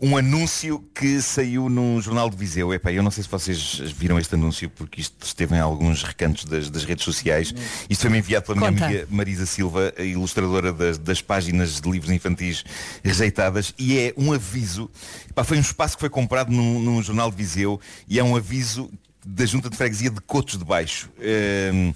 [0.00, 2.72] um anúncio que saiu num jornal de Viseu.
[2.72, 6.44] Epá, eu não sei se vocês viram este anúncio, porque isto esteve em alguns recantos
[6.44, 7.52] das, das redes sociais.
[7.90, 8.84] Isto foi-me enviado pela minha Conta.
[8.84, 12.64] amiga Marisa Silva, ilustradora das, das páginas de livros infantis
[13.02, 13.74] rejeitadas.
[13.76, 14.88] E é um aviso.
[15.28, 18.36] Epá, foi um espaço que foi comprado num, num jornal de Viseu e é um
[18.36, 18.88] aviso
[19.26, 21.10] da Junta de Freguesia de Cotos de Baixo.
[21.18, 21.92] Um,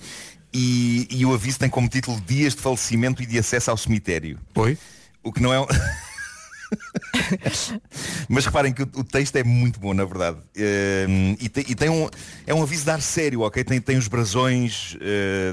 [0.54, 4.38] e, e o aviso tem como título Dias de falecimento e de acesso ao cemitério.
[4.54, 4.78] Oi?
[5.22, 5.60] O que não é.
[5.60, 5.66] um-
[8.28, 10.38] Mas reparem que o, o texto é muito bom, na verdade.
[10.56, 12.08] Ehm, e, tem, e tem um,
[12.46, 13.62] é um aviso de ar sério, ok?
[13.64, 14.96] Tem, tem os brasões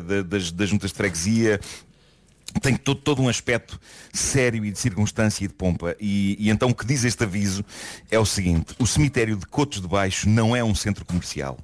[0.08, 1.60] da- das, das juntas de freguesia,
[2.62, 3.80] tem todo, todo um aspecto
[4.14, 5.96] sério e de circunstância e de pompa.
[6.00, 7.64] E, e então o que diz este aviso
[8.10, 11.58] é o seguinte, o cemitério de Cotos de Baixo não é um centro comercial.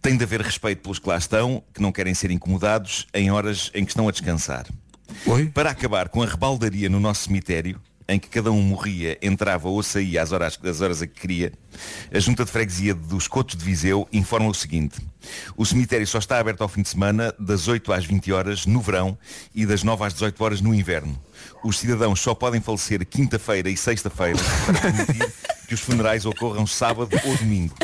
[0.00, 3.70] Tem de haver respeito pelos que lá estão, que não querem ser incomodados em horas
[3.74, 4.66] em que estão a descansar.
[5.52, 7.80] Para acabar com a rebaldaria no nosso cemitério,
[8.10, 11.52] em que cada um morria, entrava ou saía às horas, às horas a que queria,
[12.12, 14.98] a Junta de Freguesia dos Cotos de Viseu informa o seguinte.
[15.56, 18.80] O cemitério só está aberto ao fim de semana, das 8 às 20 horas no
[18.80, 19.16] verão
[19.54, 21.16] e das 9 às 18 horas no inverno.
[21.62, 25.32] Os cidadãos só podem falecer quinta-feira e sexta-feira para permitir
[25.68, 27.74] que os funerais ocorram sábado ou domingo.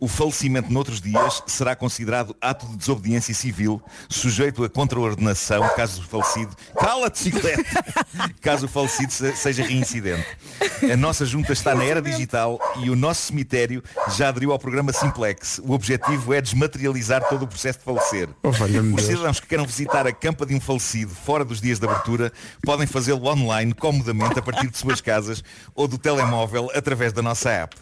[0.00, 6.04] O falecimento noutros dias será considerado ato de desobediência civil, sujeito a contraordenação caso o
[6.04, 6.56] falecido.
[6.78, 7.64] Cala-te, chiclete!
[8.40, 10.26] Caso o falecido se- seja reincidente.
[10.90, 13.82] A nossa junta está na era digital e o nosso cemitério
[14.16, 15.60] já aderiu ao programa Simplex.
[15.62, 18.28] O objetivo é desmaterializar todo o processo de falecer.
[18.42, 21.86] Oh, Os cidadãos que queiram visitar a campa de um falecido fora dos dias de
[21.86, 22.32] abertura
[22.62, 25.44] podem fazê-lo online, comodamente, a partir de suas casas
[25.74, 27.76] ou do telemóvel através da nossa app.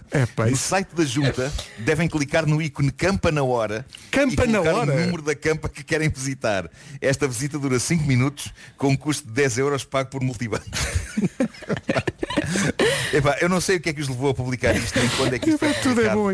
[0.51, 4.93] no site da junta devem clicar no ícone Campa na hora Campa e colocar hora?
[4.93, 6.71] o número da campa que querem visitar.
[7.01, 10.67] Esta visita dura 5 minutos com um custo de 10 euros pago por multibanco.
[13.13, 15.35] Epá, eu não sei o que é que os levou a publicar isto nem quando
[15.35, 16.29] é que isto foi Tudo é bom?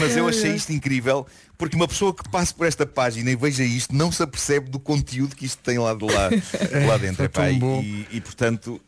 [0.00, 1.26] Mas eu achei isto incrível
[1.58, 4.78] porque uma pessoa que passe por esta página e veja isto não se apercebe do
[4.78, 6.28] conteúdo que isto tem lá de lá,
[6.86, 7.22] lá dentro.
[7.22, 8.06] É epá, tão e-.
[8.12, 8.80] E, portanto,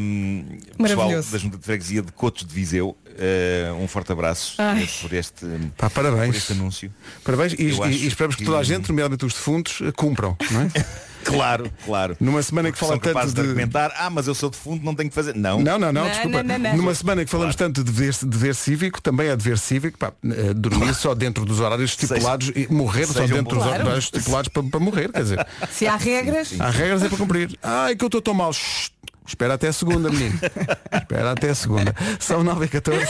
[0.00, 0.44] hum,
[0.78, 4.88] pessoal da Junta de Freguesia de Cotos de Viseu, eh, um forte abraço Ai.
[5.00, 5.46] por este,
[5.76, 6.26] Pá, parabéns.
[6.30, 6.92] por este anúncio.
[7.22, 10.68] Parabéns e, e- e esperamos que toda a gente, nomeadamente os defuntos, cumpram, não é?
[11.28, 12.16] Claro, claro.
[12.20, 13.40] Numa semana que fala tanto de de...
[13.40, 15.34] argumentar, ah, mas eu sou defunto, não tenho que fazer.
[15.34, 15.60] Não.
[15.60, 16.42] Não, não, não, Não, desculpa.
[16.42, 16.76] não, não, não.
[16.76, 20.12] Numa semana que falamos tanto de dever, de dever cívico, também é dever cívico, pá,
[20.24, 23.74] eh, dormir só dentro dos horários estipulados e morrer só sejam dentro dos bons.
[23.74, 25.46] horários estipulados para, para morrer, quer dizer.
[25.70, 27.58] Se há regras, Há regras é para cumprir.
[27.62, 28.52] Ai, que eu estou tão mal.
[28.52, 28.90] Shhh,
[29.26, 30.38] Espera até a segunda, menino.
[30.90, 31.94] Espera até a segunda.
[32.18, 33.06] São 9 e 14.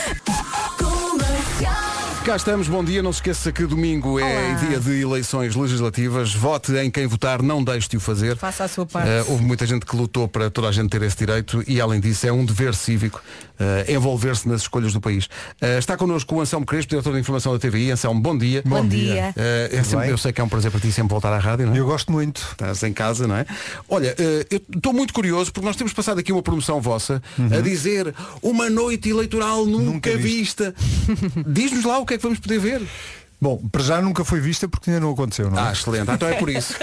[2.29, 3.01] Cá estamos, bom dia.
[3.01, 4.53] Não se esqueça que domingo é Olá.
[4.59, 6.31] dia de eleições legislativas.
[6.31, 8.37] Vote em quem votar, não deixe de o fazer.
[8.37, 9.09] faça a sua parte.
[9.09, 11.99] Eh, houve muita gente que lutou para toda a gente ter esse direito e, além
[11.99, 13.19] disso, é um dever cívico
[13.59, 15.27] eh, envolver-se nas escolhas do país.
[15.61, 17.91] Eh, está connosco o Anselmo Crespo, diretor de informação da TVI.
[17.91, 18.61] Anselmo, bom dia.
[18.65, 19.13] Bom Bom dia.
[19.13, 19.33] dia.
[19.35, 21.65] Eh, é sempre- eu sei que é um prazer para ti sempre voltar à rádio,
[21.67, 21.79] não é?
[21.79, 22.39] Eu gosto muito.
[22.51, 23.45] Estás em casa, não é?
[23.87, 24.15] Olha,
[24.49, 27.21] eu estou muito curioso porque nós temos passado aqui uma promoção vossa
[27.55, 30.73] a dizer uma noite eleitoral nunca, Nunca vista.
[31.47, 32.81] Diz-nos lá o que é que vamos poder ver.
[33.41, 35.69] Bom, para já nunca foi vista porque ainda não aconteceu, não é?
[35.69, 36.11] Ah, excelente.
[36.11, 36.73] Então é por isso.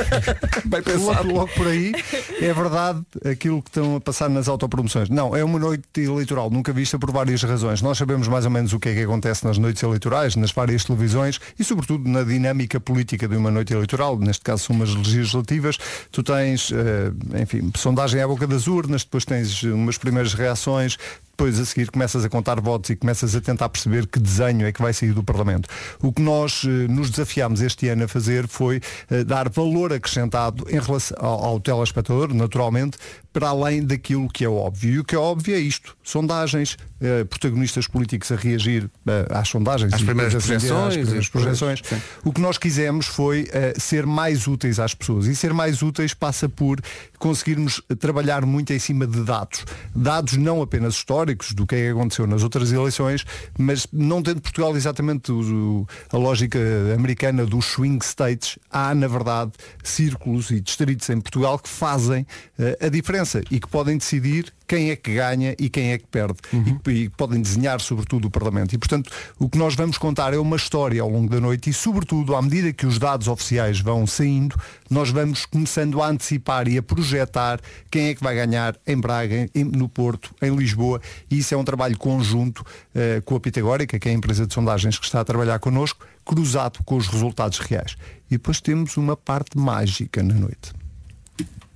[0.64, 1.28] Bem pensado.
[1.28, 1.92] Logo, logo por aí
[2.40, 5.10] é verdade aquilo que estão a passar nas autopromoções.
[5.10, 7.82] Não, é uma noite eleitoral nunca vista por várias razões.
[7.82, 10.84] Nós sabemos mais ou menos o que é que acontece nas noites eleitorais, nas várias
[10.84, 15.76] televisões e sobretudo na dinâmica política de uma noite eleitoral, neste caso são umas legislativas.
[16.10, 20.96] Tu tens, eh, enfim, sondagem à boca das urnas, depois tens umas primeiras reações,
[21.40, 24.72] depois a seguir começas a contar votos e começas a tentar perceber que desenho é
[24.72, 25.70] que vai sair do Parlamento.
[26.02, 30.66] O que nós eh, nos desafiámos este ano a fazer foi eh, dar valor acrescentado
[30.68, 32.98] em relação ao, ao telespectador, naturalmente,
[33.32, 34.94] para além daquilo que é óbvio.
[34.94, 35.96] E o que é óbvio é isto.
[36.02, 39.92] Sondagens, eh, protagonistas políticos a reagir eh, às sondagens.
[39.92, 41.82] Às e primeiras depois projeções às primeiras e projeções.
[41.84, 42.02] sim.
[42.24, 45.26] O que nós quisemos foi eh, ser mais úteis às pessoas.
[45.26, 46.80] E ser mais úteis passa por
[47.18, 49.64] conseguirmos trabalhar muito em cima de dados.
[49.94, 53.24] Dados não apenas históricos do que é que aconteceu nas outras eleições,
[53.58, 55.40] mas não tendo Portugal exatamente o-
[55.82, 56.58] o- a lógica
[56.94, 59.52] americana dos swing states, há na verdade
[59.84, 62.26] círculos e distritos em Portugal que fazem
[62.58, 63.19] eh, a diferença
[63.50, 66.38] e que podem decidir quem é que ganha e quem é que perde.
[66.52, 68.72] E, que- e que podem desenhar, sobretudo, o Parlamento.
[68.72, 71.72] E, portanto, o que nós vamos contar é uma história ao longo da noite e,
[71.72, 74.54] sobretudo, à medida que os dados oficiais vão saindo,
[74.88, 77.60] nós vamos começando a antecipar e a projetar
[77.90, 81.00] quem é que vai ganhar em Braga, em- no Porto, em Lisboa.
[81.28, 82.64] E isso é um trabalho conjunto
[82.94, 86.06] eh, com a Pitagórica, que é a empresa de sondagens que está a trabalhar connosco,
[86.24, 87.96] cruzado com os resultados reais.
[88.30, 90.72] E depois temos uma parte mágica na noite.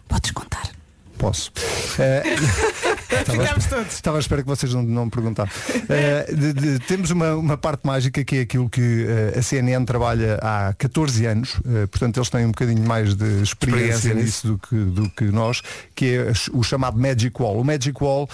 [0.06, 0.73] Podes contar.
[1.24, 1.50] Posso.
[1.98, 2.22] Eh,
[3.20, 5.50] estava, estava à espera que vocês não, não me perguntaram.
[5.88, 9.84] Eh, de- de- temos uma, uma parte mágica que é aquilo que eh, a CNN
[9.84, 14.46] trabalha há 14 anos, eh, portanto eles têm um bocadinho mais de experiência, Experiência nisso
[14.48, 15.62] do que, do que nós,
[15.94, 17.60] que é o chamado Magic Wall.
[17.60, 18.28] O Magic Wall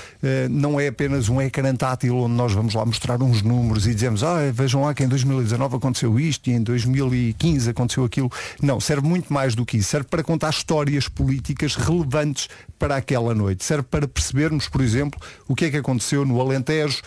[0.51, 4.23] não é apenas um ecrã tátil onde nós vamos lá mostrar uns números e dizemos,
[4.23, 8.31] ah, vejam lá que em 2019 aconteceu isto e em 2015 aconteceu aquilo.
[8.63, 9.91] Não, serve muito mais do que isso.
[9.91, 13.65] Serve para contar histórias políticas relevantes para aquela noite.
[13.65, 17.03] Serve para percebermos, por exemplo, o que é que aconteceu no Alentejo,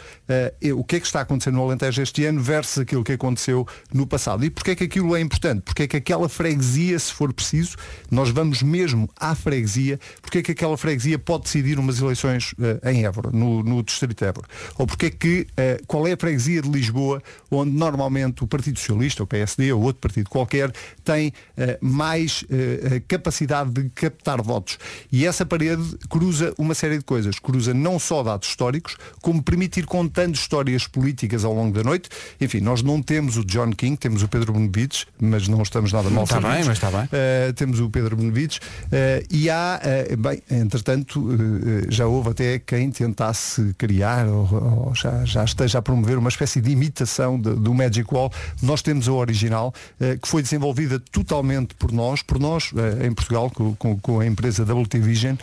[0.62, 3.68] e o que é que está acontecendo no Alentejo este ano versus aquilo que aconteceu
[3.94, 4.44] no passado.
[4.44, 5.62] E porquê é que aquilo é importante?
[5.62, 7.76] Porque é que aquela freguesia, se for preciso,
[8.10, 12.92] nós vamos mesmo à freguesia, porque é que aquela freguesia pode decidir umas eleições eh,
[12.92, 14.48] em Évora, no, no Distrito de Évora.
[14.78, 18.80] Ou porque é que, eh, qual é a freguesia de Lisboa, onde normalmente o Partido
[18.80, 20.72] Socialista, o PSD ou outro partido qualquer,
[21.04, 21.34] tem
[21.82, 22.44] mais
[23.08, 24.78] capacidade de captar votos.
[25.12, 27.40] E essa parede cruza uma série de coisas.
[27.74, 32.10] Não só dados históricos, como permite ir contando histórias políticas ao longo da noite.
[32.40, 36.10] Enfim, nós não temos o John King, temos o Pedro Benevides, mas não estamos nada
[36.10, 37.02] mal Está bem, mas está bem.
[37.06, 39.80] Uh, temos o Pedro Benevides uh, e há,
[40.12, 41.28] uh, bem, entretanto,
[41.90, 46.62] já houve até quem tentasse criar ou, ou já, já esteja a promover uma espécie
[46.62, 48.32] de imitação de- do Magic Wall.
[48.62, 49.74] Nós temos a original,
[50.22, 52.72] que foi desenvolvida totalmente por nós, por nós
[53.04, 55.36] em Portugal, com, com- com a empresa WT Vision,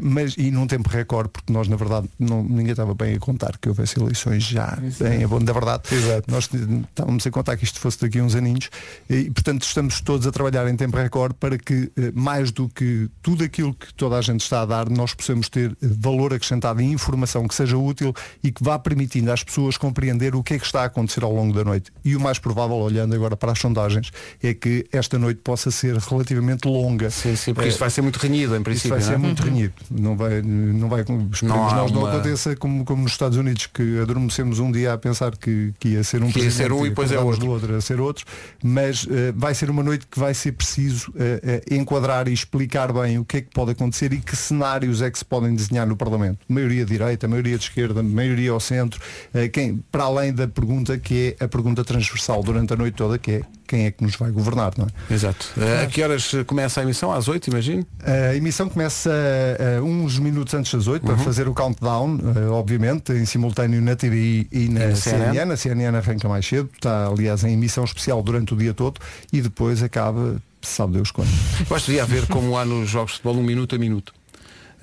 [0.00, 3.58] mas e num tempo recorde, porque nós, na verdade, não, ninguém estava bem a contar
[3.58, 4.78] que houvesse eleições já
[5.14, 5.82] em abono da verdade.
[6.26, 6.48] Nós
[6.88, 8.70] estávamos a contar que isto fosse daqui a uns aninhos
[9.08, 13.08] e, portanto, estamos todos a trabalhar em tempo recorde para que, eh, mais do que
[13.22, 16.80] tudo aquilo que toda a gente está a dar, nós possamos ter eh, valor acrescentado
[16.80, 20.58] e informação que seja útil e que vá permitindo às pessoas compreender o que é
[20.58, 21.92] que está a acontecer ao longo da noite.
[22.04, 24.10] E o mais provável, olhando agora para as sondagens,
[24.42, 27.10] é que esta noite possa ser relativamente longa.
[27.10, 28.90] Sim, sim, porque isto vai ser muito renhido, em Isso princípio.
[28.90, 29.18] vai não ser é?
[29.18, 29.74] muito renhido.
[29.90, 33.66] Não vai, não vai, esperemos Não nós não uma- aconteça como, como nos Estados Unidos,
[33.66, 36.84] que adormecemos um dia a pensar que, que ia ser um Que ia ser um
[36.84, 37.40] e depois é outro.
[37.40, 38.24] do outro a ser outro,
[38.62, 42.92] mas eh, vai ser uma noite que vai ser preciso eh, eh, enquadrar e explicar
[42.92, 45.86] bem o que é que pode acontecer e que cenários é que se podem desenhar
[45.86, 46.38] no Parlamento.
[46.48, 49.00] Maioria direita, maioria de esquerda, maioria ao centro,
[49.52, 53.30] quem, para além da pergunta que é a pergunta transversal durante a noite toda, que
[53.30, 53.40] é
[53.74, 55.12] quem é que nos vai governar, não é?
[55.12, 55.48] Exato.
[55.58, 57.10] Eh, a que horas eh, começa a emissão?
[57.12, 57.84] Às 8, imagino?
[58.04, 59.10] A emissão começa
[59.58, 61.14] eh, uns minutos antes das 8 Uhum.
[61.16, 65.32] para fazer o countdown, eh, obviamente, em simultâneo na TVI e na, E na CNN.
[65.32, 65.52] CNN.
[65.52, 69.00] A CNN arranca mais cedo, está aliás em emissão especial durante o dia todo
[69.32, 71.28] e depois acaba, sabe Deus quando.
[71.66, 74.14] Que devia haver como há nos jogos de futebol um minuto a minuto.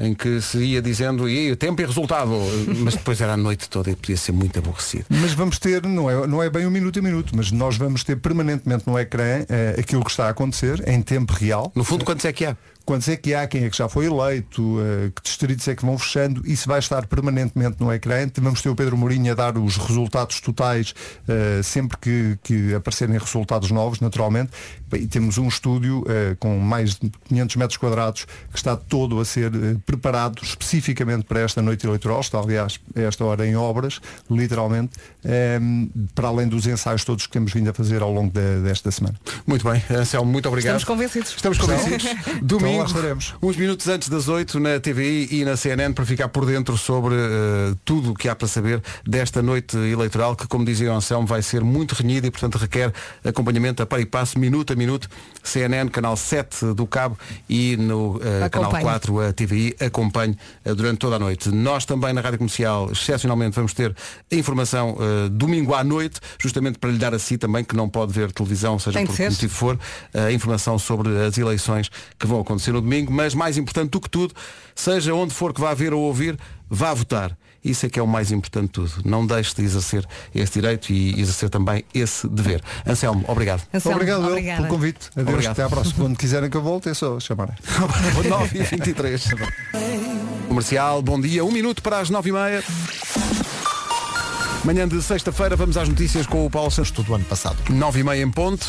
[0.01, 2.31] Em que se ia dizendo e tempo e resultado,
[2.83, 5.05] mas depois era a noite toda e podia ser muito aborrecido.
[5.09, 8.03] Mas vamos ter, não é, não é bem um minuto a minuto, mas nós vamos
[8.03, 11.71] ter permanentemente no ecrã eh, aquilo que está a acontecer em tempo real.
[11.75, 12.57] No fundo, quantos é que há?
[12.85, 15.85] Quantos é que há, quem é que já foi eleito, eh, que distritos é que
[15.85, 18.29] vão fechando, isso vai estar permanentemente no ecrã.
[18.39, 20.93] Vamos ter o Pedro Mourinho a dar os resultados totais
[21.27, 24.51] eh, sempre que, que aparecerem resultados novos, naturalmente.
[24.93, 29.25] E temos um estúdio eh, com mais de 500 metros quadrados que está todo a
[29.25, 29.51] ser
[29.85, 32.19] preparado especificamente para esta noite eleitoral.
[32.19, 34.91] Está, aliás, a esta hora em obras, literalmente,
[36.13, 38.31] para além dos ensaios todos que temos vindo a fazer ao longo
[38.63, 39.15] desta semana.
[39.45, 40.77] Muito bem, Anselmo, muito obrigado.
[40.77, 41.31] Estamos convencidos.
[41.35, 42.05] Estamos convencidos.
[42.41, 46.45] Então Domingo, uns minutos antes das 8 na TVI e na CNN para ficar por
[46.45, 50.91] dentro sobre eh, tudo o que há para saber desta noite eleitoral que, como dizia
[50.91, 52.93] o Anselmo, vai ser muito renhida e, portanto, requer
[53.23, 55.09] acompanhamento a par e passo, minuto a minuto.
[55.43, 57.17] CNN, canal 7 do Cabo
[57.49, 58.83] e no eh, canal Acompanhe.
[58.83, 61.49] 4 a TVI acompanhe eh, durante toda a noite.
[61.49, 63.95] Nós também na Rádio Comercial, excepcionalmente, vamos ter
[64.31, 64.97] a informação
[65.31, 68.77] domingo à noite, justamente para lhe dar a si também, que não pode ver televisão,
[68.79, 69.79] seja Tem por que motivo for,
[70.13, 74.09] a informação sobre as eleições que vão acontecer no domingo, mas mais importante do que
[74.09, 74.33] tudo,
[74.75, 76.37] seja onde for que vá ver ou ouvir,
[76.69, 77.35] vá votar.
[77.63, 78.91] Isso é que é o mais importante de tudo.
[79.05, 82.61] Não deixe de exercer esse direito e exercer também esse dever.
[82.87, 83.61] Anselmo, obrigado.
[83.71, 84.61] Anselmo, obrigado obrigada.
[84.63, 85.09] pelo convite.
[85.15, 85.51] Adeus, Obrigado.
[85.51, 85.95] até à próxima.
[86.03, 87.55] Quando quiserem que eu volte, é só chamar.
[88.27, 89.23] 9 e 23
[90.47, 91.45] Comercial, bom dia.
[91.45, 92.63] Um minuto para as 9 e meia.
[94.63, 96.91] Manhã de sexta-feira, vamos às notícias com o Paulo Santos.
[96.91, 97.57] Tudo do ano passado.
[97.69, 98.67] 9 e meia em ponto.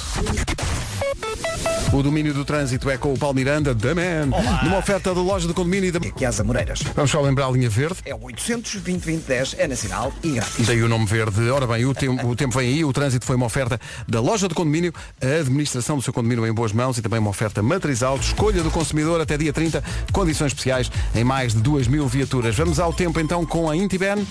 [1.93, 4.31] O domínio do trânsito é com o Paulo Miranda, da Man.
[4.65, 5.99] Numa oferta da loja do condomínio da...
[5.99, 6.81] Aqui às Amoreiras.
[6.95, 7.97] Vamos só lembrar a linha verde.
[8.07, 10.67] É o 800 2010 é nacional e grátis.
[10.67, 11.51] Daí o nome verde.
[11.51, 13.79] Ora bem, o tempo, o tempo vem aí, o trânsito foi uma oferta
[14.09, 14.91] da loja do condomínio,
[15.21, 18.63] a administração do seu condomínio em boas mãos e também uma oferta matriz alto, escolha
[18.63, 22.57] do consumidor até dia 30, condições especiais em mais de 2 mil viaturas.
[22.57, 24.27] Vamos ao tempo então com a Intiben.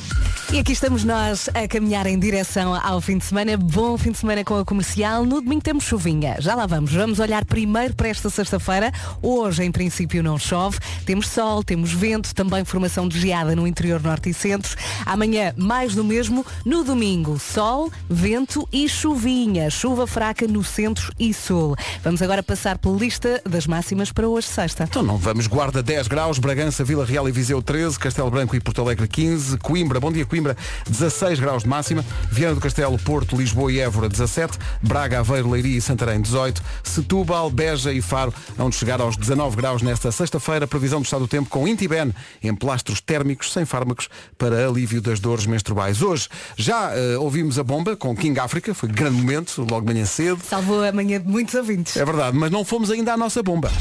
[0.52, 3.58] E aqui estamos nós a caminhar em direção ao fim de semana.
[3.58, 5.26] Bom fim de semana com a comercial.
[5.26, 6.38] No domingo temos chuvinha.
[6.40, 6.94] Já lá vamos.
[6.94, 8.92] Vamos olhar primeiro para esta sexta-feira.
[9.22, 10.78] Hoje, em princípio, não chove.
[11.06, 14.76] Temos sol, temos vento, também formação de geada no interior norte e centro.
[15.06, 16.46] Amanhã, mais do mesmo.
[16.66, 19.70] No domingo, sol, vento e chuvinha.
[19.70, 21.76] Chuva fraca no centro e sul.
[22.04, 24.86] Vamos agora passar pela lista das máximas para hoje, sexta.
[24.86, 28.60] Então não vamos, Guarda 10 graus, Bragança, Vila Real e Viseu 13, Castelo Branco e
[28.60, 30.56] Porto Alegre 15, Coimbra, bom dia Coimbra,
[30.88, 35.78] 16 graus de máxima, Viana do Castelo, Porto, Lisboa e Évora 17, Braga, Aveiro, Leiria
[35.78, 41.02] e Santarém 18, Setúbal, Beja e Faro, onde chegar aos 19 graus nesta sexta-feira, previsão
[41.02, 45.46] do estado do tempo com Intiben, em plastros térmicos sem fármacos para alívio das dores
[45.46, 46.02] menstruais.
[46.02, 50.06] Hoje já eh, ouvimos a bomba com King África, foi grande momento, logo de manhã
[50.06, 50.42] cedo.
[50.48, 51.98] Salvou a manhã de muitos ouvintes.
[51.98, 53.72] É verdade, mas não fomos ainda à nossa bomba.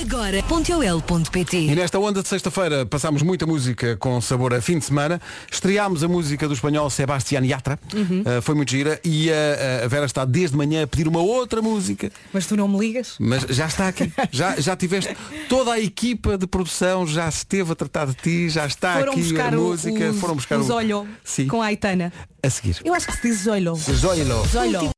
[0.00, 4.84] Agora, ponteol.pt E nesta onda de sexta-feira passámos muita música com sabor a fim de
[4.84, 5.20] semana.
[5.50, 7.78] Estreámos a música do espanhol Sebastián Yatra.
[7.92, 9.00] Uh, foi muito gira.
[9.04, 12.10] E a, a Vera está desde manhã a pedir uma outra música.
[12.32, 13.16] Mas tu não me ligas?
[13.18, 14.10] Mas já está aqui.
[14.30, 15.16] Já, já tiveste
[15.48, 19.22] toda a equipa de produção, já esteve a tratar de ti, já está Foram aqui
[19.22, 20.10] buscar a música.
[20.10, 20.74] os, Foram buscar os o...
[20.74, 21.46] olho Sim.
[21.48, 22.12] com a Aitana.
[22.42, 22.76] A seguir.
[22.84, 23.74] Eu acho que se diz olho.
[23.74, 24.46] Zoilo.
[24.46, 24.90] Zolho.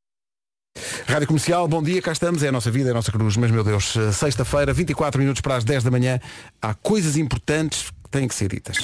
[1.07, 3.51] Rádio Comercial, bom dia, cá estamos, é a nossa vida, é a nossa cruz, mas
[3.51, 6.21] meu Deus, eh, sexta-feira, 24 minutos para as 10 da manhã,
[6.61, 8.77] há coisas importantes que têm que ser ditas.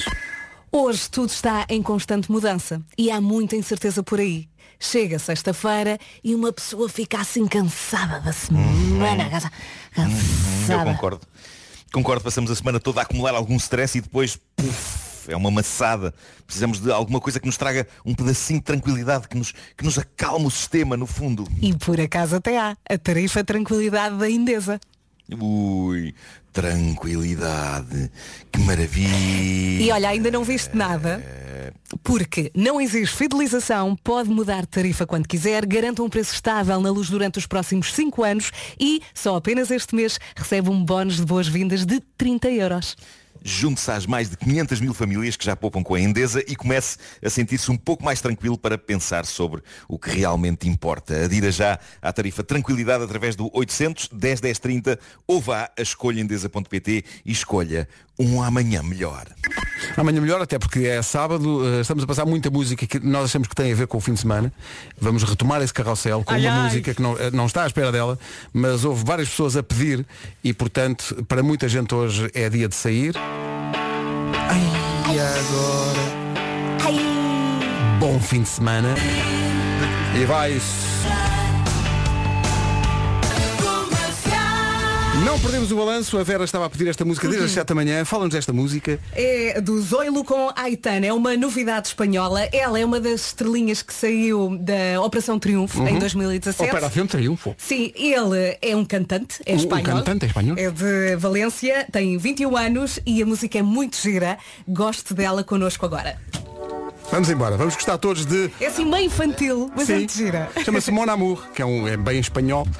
[0.71, 4.47] Hoje tudo está em constante mudança e há muita incerteza por aí.
[4.79, 9.23] Chega sexta-feira e uma pessoa fica assim cansada da semana.
[9.23, 9.41] Eu
[9.95, 10.93] Cansada.
[10.93, 11.21] concordo.
[11.91, 16.13] Concordo, passamos a semana toda a acumular algum stress e depois puf, é uma maçada.
[16.45, 19.97] Precisamos de alguma coisa que nos traga um pedacinho de tranquilidade, que nos, que nos
[19.97, 21.47] acalme o sistema, no fundo.
[21.61, 24.79] E por acaso até há a tarifa Tranquilidade da Indesa.
[25.41, 26.13] Ui,
[26.51, 28.11] tranquilidade.
[28.51, 29.83] Que maravilha.
[29.83, 31.23] E olha, ainda não viste nada.
[32.03, 36.89] Porque não exige fidelização, pode mudar de tarifa quando quiser, garanta um preço estável na
[36.91, 41.25] luz durante os próximos 5 anos e só apenas este mês recebe um bónus de
[41.25, 42.95] boas-vindas de 30 euros.
[43.43, 46.97] Junte-se às mais de 500 mil famílias que já poupam com a Endesa e comece
[47.23, 51.25] a sentir-se um pouco mais tranquilo para pensar sobre o que realmente importa.
[51.25, 57.03] Adira já à tarifa Tranquilidade através do 800 10 10 30 ou vá a escolhaendesa.pt
[57.25, 57.87] e escolha
[58.17, 59.27] um amanhã melhor.
[59.99, 63.49] Amanhã melhor, até porque é sábado, eh, estamos a passar muita música que nós achamos
[63.49, 64.49] que tem a ver com o fim de semana.
[64.97, 66.63] Vamos retomar esse carrossel com Ai, uma ai.
[66.63, 68.17] música que não, eh, não está à espera dela,
[68.53, 70.05] mas houve várias pessoas a pedir
[70.41, 73.13] e, portanto, para muita gente hoje é dia de sair.
[75.11, 75.99] E agora?
[77.99, 78.95] Bom fim de semana.
[80.17, 80.61] E vai
[85.25, 87.75] Não perdemos o balanço, a Vera estava a pedir esta música desde as 7 da
[87.75, 88.05] manhã.
[88.05, 88.99] Fala-nos desta música.
[89.13, 92.41] É do Zoilo com Aitana, é uma novidade espanhola.
[92.53, 95.99] Ela é uma das estrelinhas que saiu da Operação Triunfo em Uhum.
[95.99, 96.69] 2017.
[96.71, 97.53] Operação Triunfo.
[97.57, 99.83] Sim, ele é um cantante, é Um- um espanhol.
[99.97, 100.55] cantante, é espanhol.
[100.57, 104.37] É de Valência, tem 21 anos e a música é muito gira.
[104.67, 106.17] Gosto dela connosco agora.
[107.11, 108.51] Vamos embora, vamos gostar todos de.
[108.61, 109.99] É assim meio infantil, mas é Sim.
[109.99, 110.49] muito gira.
[110.63, 112.67] Chama-se Mon Amour, que é, um, é bem espanhol.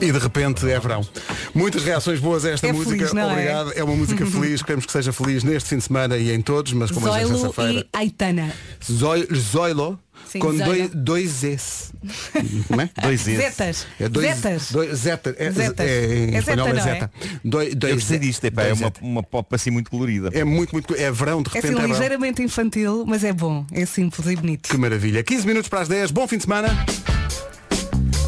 [0.00, 1.06] E de repente é verão.
[1.54, 2.90] Muitas reações boas a esta É música.
[3.08, 3.24] feliz, é?
[3.26, 3.72] Obrigado.
[3.76, 3.84] É?
[3.84, 4.62] uma música feliz.
[4.62, 7.22] Queremos que seja feliz neste fim de semana e em todos, mas como hoje é
[7.26, 7.80] Zoilo sexta-feira.
[7.80, 8.52] e Aitana.
[8.90, 9.98] Zoi- Zoilo
[10.30, 11.90] Sim, com dois, dois S.
[12.68, 12.88] Como é?
[13.02, 13.36] Dois S.
[13.36, 13.86] Zetas.
[13.98, 14.70] É dois, Zetas.
[14.70, 15.34] Dois, zeta.
[15.38, 15.86] É, Zetas.
[15.86, 16.94] é, em É espanhol zeta, é não é?
[16.94, 17.10] zeta.
[17.44, 19.00] Doi- dois Eu gostei disto, é dois uma, zeta.
[19.02, 20.30] uma pop assim muito colorida.
[20.32, 20.94] É muito, muito.
[20.94, 21.92] É verão, de É repente assim é verão.
[21.94, 23.66] ligeiramente infantil, mas é bom.
[23.72, 24.68] É simples e bonito.
[24.68, 25.22] Que maravilha.
[25.24, 26.10] 15 minutos para as 10.
[26.12, 26.68] Bom fim de semana.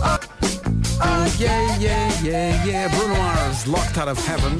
[0.02, 2.96] Ah, yeah, yeah, yeah, yeah.
[2.96, 4.56] Bruno Mars, Locked Out of Heaven.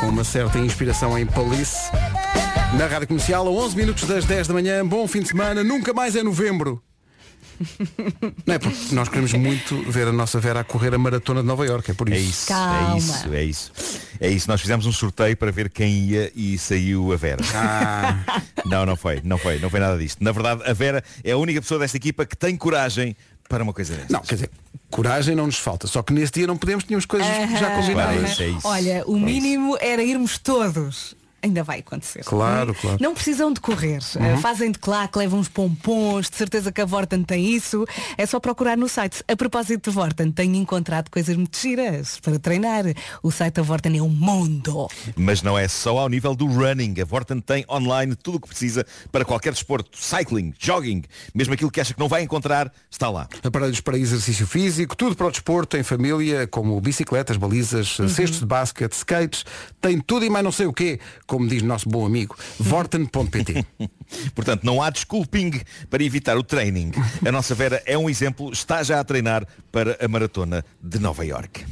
[0.00, 1.76] Com uma certa inspiração em Police.
[2.76, 4.86] Na Rádio Comercial, a 11 minutos das 10 da manhã.
[4.86, 5.64] Bom fim de semana.
[5.64, 6.82] Nunca mais é novembro.
[8.46, 11.46] Não é porque nós queremos muito ver a nossa Vera a correr a maratona de
[11.48, 12.16] Nova Iorque, é por isso.
[12.16, 12.94] É isso, Calma.
[12.94, 13.72] é isso, é isso.
[14.20, 14.48] É isso.
[14.48, 17.42] Nós fizemos um sorteio para ver quem ia e saiu a Vera.
[17.54, 18.42] Ah.
[18.64, 20.22] Não, não foi, não foi, não foi nada disto.
[20.22, 23.16] Na verdade, a Vera é a única pessoa desta equipa que tem coragem
[23.48, 24.10] para uma coisa dessas.
[24.10, 24.50] Não, quer dizer,
[24.90, 25.86] coragem não nos falta.
[25.86, 27.26] Só que nesse dia não podemos, tínhamos coisas
[27.58, 27.80] já Aham.
[27.80, 28.38] combinadas.
[28.40, 28.60] é isso.
[28.68, 31.16] Olha, o mínimo era irmos todos.
[31.40, 32.24] Ainda vai acontecer.
[32.24, 32.98] Claro, claro.
[33.00, 34.00] Não precisam de correr.
[34.16, 34.34] Uhum.
[34.34, 37.86] Uh, fazem de claque, levam uns pompons, de certeza que a Vorten tem isso.
[38.16, 39.22] É só procurar no site.
[39.28, 42.84] A propósito de Vorten, tenho encontrado coisas muito giras para treinar.
[43.22, 44.88] O site da Vorten é um mundo.
[45.16, 47.00] Mas não é só ao nível do running.
[47.00, 49.96] A Vorten tem online tudo o que precisa para qualquer desporto.
[49.96, 53.28] Cycling, jogging, mesmo aquilo que acha que não vai encontrar, está lá.
[53.44, 58.46] Aparelhos para exercício físico, tudo para o desporto, em família, como bicicletas, balizas, cestos de
[58.46, 59.44] basquete, skates,
[59.80, 60.98] tem tudo e mais não sei o quê,
[61.28, 63.64] como diz nosso bom amigo, vorten.pt.
[64.34, 65.60] Portanto, não há desculping
[65.90, 66.90] para evitar o training.
[67.24, 71.24] A nossa Vera é um exemplo, está já a treinar para a maratona de Nova
[71.26, 71.64] York.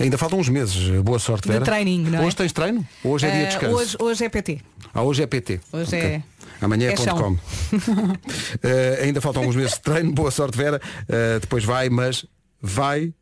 [0.00, 0.88] Ainda faltam uns meses.
[1.02, 1.64] Boa sorte, De Vera.
[1.64, 2.24] training, não é?
[2.24, 2.84] Hoje tens treino?
[3.04, 3.76] Hoje é dia de Uh, descanso?
[3.76, 4.60] hoje, hoje é PT.
[4.94, 5.60] Ah, hoje é PT.
[5.72, 5.98] Hoje Ok.
[6.00, 6.22] é-
[6.62, 7.18] Amanhã é, é ponto chão.
[7.18, 7.38] com.
[8.62, 10.12] Eh, ainda faltam alguns meses de treino.
[10.12, 10.80] Boa sorte, Vera.
[11.08, 12.24] Eh, depois vai, mas
[12.62, 13.12] vai,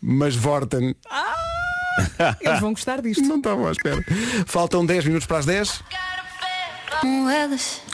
[0.00, 0.94] mas Vorten.
[2.40, 3.22] Eles vão gostar disto.
[3.22, 4.04] Não estavam à espera.
[4.46, 5.82] Faltam 10 minutos para as 10.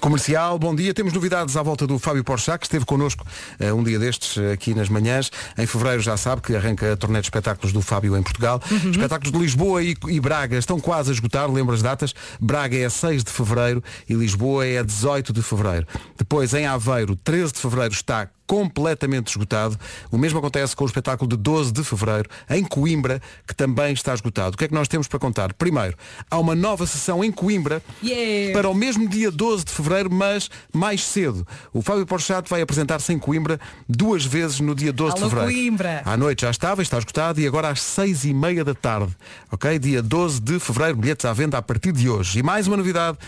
[0.00, 0.94] Comercial, bom dia.
[0.94, 3.26] Temos novidades à volta do Fábio Porchat, que esteve connosco
[3.58, 5.30] eh, um dia destes eh, aqui nas manhãs.
[5.56, 8.62] Em fevereiro já sabe que arranca a turnê de espetáculos do Fábio em Portugal.
[8.90, 12.14] Espetáculos de Lisboa e, e Braga estão quase a esgotar, lembra as datas?
[12.40, 15.86] Braga é a 6 de fevereiro e Lisboa é a 18 de fevereiro.
[16.16, 19.78] Depois em Aveiro, 13 de fevereiro está completamente esgotado.
[20.10, 24.14] O mesmo acontece com o espetáculo de 12 de fevereiro em Coimbra, que também está
[24.14, 24.54] esgotado.
[24.54, 25.52] O que é que nós temos para contar?
[25.52, 25.94] Primeiro,
[26.30, 28.54] há uma nova sessão em Coimbra Yeah.
[28.54, 31.46] para o mesmo dia 12 de fevereiro, mas mais cedo.
[31.72, 33.58] O Fábio Porchat vai apresentar-se em Coimbra
[33.88, 35.54] duas vezes no dia 12 de Alô, fevereiro.
[35.54, 36.02] Coimbra.
[36.04, 39.16] À noite já estava, está esgotado e agora às seis e meia da tarde.
[39.50, 39.78] Ok?
[39.78, 42.38] Dia 12 de fevereiro, bilhetes à venda a partir de hoje.
[42.38, 43.18] E mais uma novidade,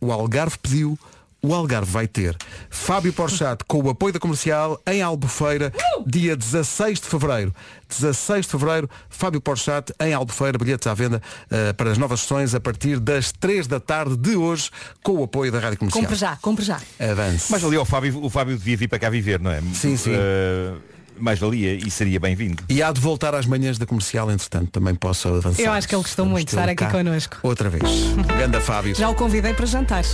[0.00, 0.98] o Algarve pediu,
[1.42, 2.36] o Algarve vai ter.
[2.68, 5.72] Fábio Porchat com o apoio da comercial em Albufeira,
[6.06, 7.54] dia 16 de fevereiro.
[7.88, 11.20] 16 de fevereiro, Fábio Porchat em Albufeira, bilhetes à venda
[11.50, 14.70] eh, para as novas sessões a partir das 3 da tarde de hoje,
[15.02, 16.04] com o apoio da Rádio Comercial.
[16.04, 16.80] Compre já, compre já.
[17.00, 17.50] Avance.
[17.50, 19.60] Mas ali o Fábio, o Fábio devia vir para cá viver, não é?
[19.74, 20.12] Sim, sim.
[20.14, 20.74] Eh,
[21.18, 22.62] mais valia e seria bem-vindo.
[22.68, 25.62] E há de voltar às manhãs da comercial, entretanto, também posso avançar.
[25.62, 27.38] Eu acho que ele gostou Vamos muito de estar aqui connosco.
[27.42, 27.82] Outra vez.
[28.38, 28.94] Ganda Fábio.
[28.94, 30.04] Já o convidei para jantar.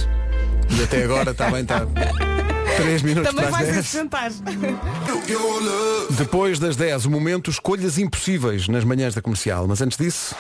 [0.71, 1.87] E até agora está bem, está.
[2.77, 3.87] 3 minutos Também para as vai 10.
[3.87, 4.09] ser.
[6.11, 9.67] Depois das 10, o momento escolhas impossíveis nas manhãs da comercial.
[9.67, 10.35] Mas antes disso.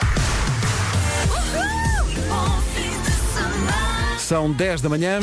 [4.18, 5.20] São 10 da manhã.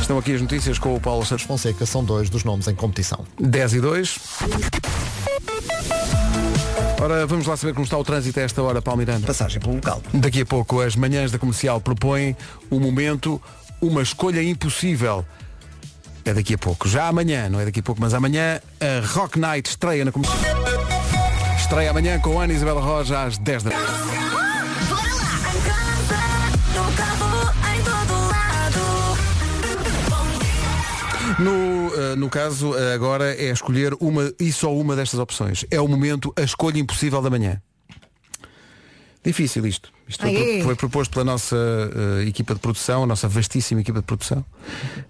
[0.00, 3.24] Estão aqui as notícias com o Paulo Santos Fonseca são dois dos nomes em competição.
[3.40, 4.18] 10 e 2.
[7.00, 9.26] Ora, vamos lá saber como está o trânsito a esta hora, Paulo Miranda.
[9.26, 10.02] Passagem pelo local.
[10.12, 12.36] Daqui a pouco, as manhãs da comercial propõem
[12.70, 13.40] o momento,
[13.80, 15.24] uma escolha impossível.
[16.24, 16.88] É daqui a pouco.
[16.88, 20.42] Já amanhã, não é daqui a pouco, mas amanhã, a Rock Night estreia na comercial.
[21.58, 23.84] Estreia amanhã com Ana Isabela Roja às 10 da noite.
[31.38, 31.83] No,
[32.16, 35.64] no caso, eh, agora é escolher uma e só uma destas opções.
[35.70, 37.60] É o momento, a escolha impossível da manhã.
[39.24, 39.90] Difícil isto.
[40.06, 40.62] Isto foi, é?
[40.62, 44.44] foi proposto pela nossa eh, equipa de produção, a nossa vastíssima equipa de produção,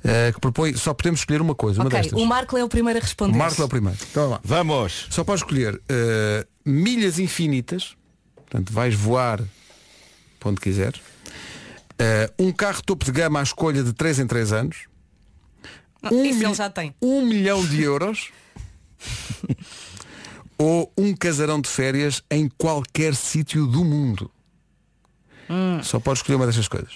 [0.05, 2.20] eh, que propõe, só podemos escolher uma coisa, uma Ok, destas.
[2.20, 3.37] o Marco é o primeiro a O responder.
[3.37, 3.99] Marco é o primeiro.
[4.09, 4.41] Então, vá.
[4.45, 5.09] Vamos!
[5.11, 7.97] Só podes escolher eh, milhas infinitas,
[8.37, 9.43] portanto vais voar
[10.39, 11.01] para onde quiseres,
[11.99, 14.76] eh, um carro topo de gama à escolha de 3 em 3 anos,
[16.12, 16.94] um, Isso mil- ele já tem.
[17.00, 18.30] um milhão de euros
[20.59, 24.30] ou um casarão de férias em qualquer sítio do mundo.
[25.50, 25.82] Hum.
[25.82, 26.94] Só podes escolher uma destas coisas.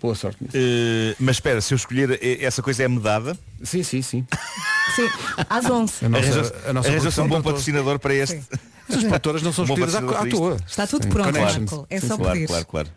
[0.00, 0.38] Boa sorte.
[0.52, 4.26] Eh, mas espera, se eu escolher eh, essa coisa é medada, Sim, sim, sim.
[4.94, 5.08] Sim,
[5.50, 6.04] às 11.
[6.04, 8.40] A nossa, arranjou-se a nossa arranjou-se um bom patrocinador para este.
[8.88, 10.56] As produtoras não são escolhidas à, à toa.
[10.64, 11.86] Está tudo Sim, pronto.
[11.90, 12.20] É Sim, só sim.
[12.22, 12.46] Claro, pedir.
[12.46, 12.88] claro, claro.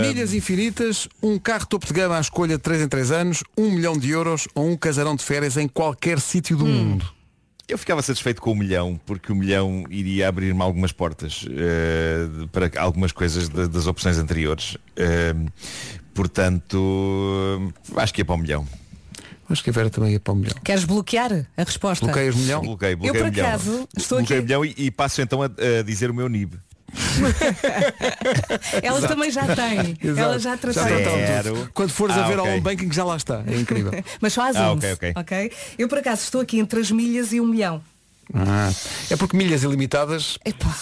[0.00, 3.70] Milhas infinitas, um carro topo de gama à escolha de 3 em 3 anos, um
[3.70, 7.06] milhão de euros ou um casarão de férias em qualquer sítio do mundo.
[7.68, 12.70] Eu ficava satisfeito com o milhão, porque o milhão iria abrir-me algumas portas de- para
[12.80, 14.76] algumas coisas da- das opções anteriores.
[14.96, 15.34] Eh,
[16.12, 18.66] portanto, acho que é para o milhão.
[19.48, 20.54] Acho que a Vera também ia para o milhão.
[20.64, 22.04] Queres bloquear a resposta?
[22.04, 22.62] Bloqueias milhão?
[22.62, 23.46] Bloqueio, Eu bloqueio por o milhão.
[23.46, 24.54] acaso estou Bloqueio aqui.
[24.54, 26.56] o milhão e, e passo então a, a dizer o meu NIB.
[28.82, 29.14] Ela Exato.
[29.14, 29.96] também já tem.
[30.02, 30.20] Exato.
[30.20, 30.82] Ela já tratou.
[30.82, 31.70] Já tudo.
[31.72, 32.46] Quando fores a Ah, ver ok.
[32.48, 33.42] ao home banking já lá está.
[33.46, 33.92] É incrível.
[34.20, 34.92] Mas só às Ah, 11.
[34.92, 35.52] ok, ok.
[35.78, 37.82] Eu por acaso estou aqui entre as milhas e um milhão.
[38.34, 38.72] Ah,
[39.10, 40.38] é porque milhas ilimitadas.
[40.44, 40.74] Epá,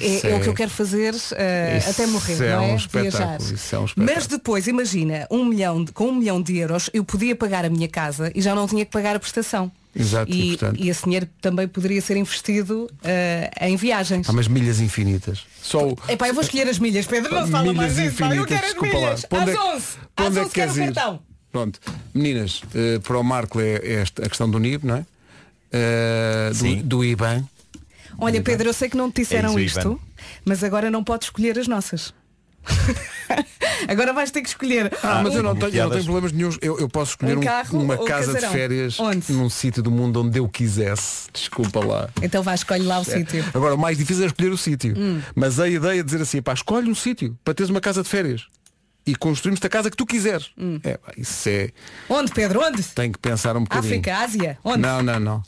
[0.00, 1.34] é, Isso é o é- que eu quero fazer Isso
[1.90, 2.72] até morrer, é não é?
[2.74, 3.38] um Viajar.
[3.40, 3.86] isso é um.
[3.96, 7.68] Mas depois, imagina, um milhão de- com um milhão de euros eu podia pagar a
[7.70, 9.70] minha casa e já não tinha que pagar a prestação.
[9.96, 14.28] Exato, e, E, portanto- e esse dinheiro também poderia ser investido eh, em viagens.
[14.28, 15.42] Há umas milhas infinitas.
[15.62, 18.26] Só o- Epá, eu vou escolher as milhas, Pedro, não fala milhas mais disso, pá,
[18.34, 18.98] eu infinitas, quero as lá.
[19.00, 19.26] milhas.
[19.30, 19.86] Onde Às é que- 11,
[20.16, 21.20] para às onde é 11 que quero o cartão.
[21.52, 21.80] Pronto.
[22.12, 25.06] Meninas, eh, para o Marco é esta, a questão do NIB, não é?
[25.76, 27.44] Eh, do, do IBAN.
[28.18, 29.98] Olha, Pedro, eu sei que não te disseram É isso, isto, Ivan.
[30.44, 32.14] mas agora não podes escolher as nossas.
[33.88, 34.90] agora vais ter que escolher.
[35.02, 36.50] Ah, mas eu não, tenho, eu não tenho problemas nenhum.
[36.62, 38.52] Eu, eu posso escolher Um um- carro uma casa de casarão?
[38.52, 39.32] férias Onde?
[39.32, 41.28] num sítio do mundo onde eu quisesse.
[41.32, 42.08] Desculpa lá.
[42.22, 43.44] Então vai, escolhe lá o sítio.
[43.52, 44.94] Agora, o mais difícil é escolher o sítio.
[44.96, 45.20] Hum.
[45.34, 48.08] Mas a ideia de dizer assim, pá, escolhe um sítio para teres uma casa de
[48.08, 48.46] férias.
[49.06, 50.50] E construímos-te a casa que tu quiseres.
[50.56, 50.78] Hum.
[50.82, 51.70] É, pá, isso é.
[52.08, 52.60] Onde, Pedro?
[52.62, 52.82] Onde?
[52.82, 53.92] Tem que pensar um bocadinho.
[53.92, 54.58] África, Ásia?
[54.64, 54.78] Onde?
[54.78, 55.42] Não, não, não.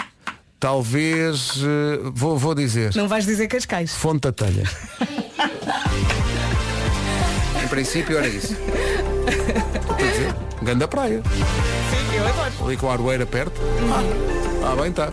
[0.71, 1.61] Talvez.
[1.63, 2.93] eh, vou, vou dizer.
[2.97, 3.95] Não vais dizer Cascais.
[3.95, 4.65] Fonte da Telha.
[7.63, 8.53] em princípio era isso.
[8.53, 10.35] Estou a dizer.
[10.63, 11.23] Ganda praia.
[11.31, 12.53] Sim, eu adoro.
[12.67, 13.61] Ali com a Aroeira perto.
[13.93, 15.13] Ah, ah, bem está.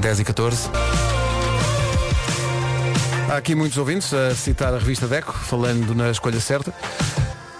[0.00, 0.68] 10 e 14.
[3.30, 6.74] Há aqui muitos ouvintes a citar a revista Deco, falando na escolha certa,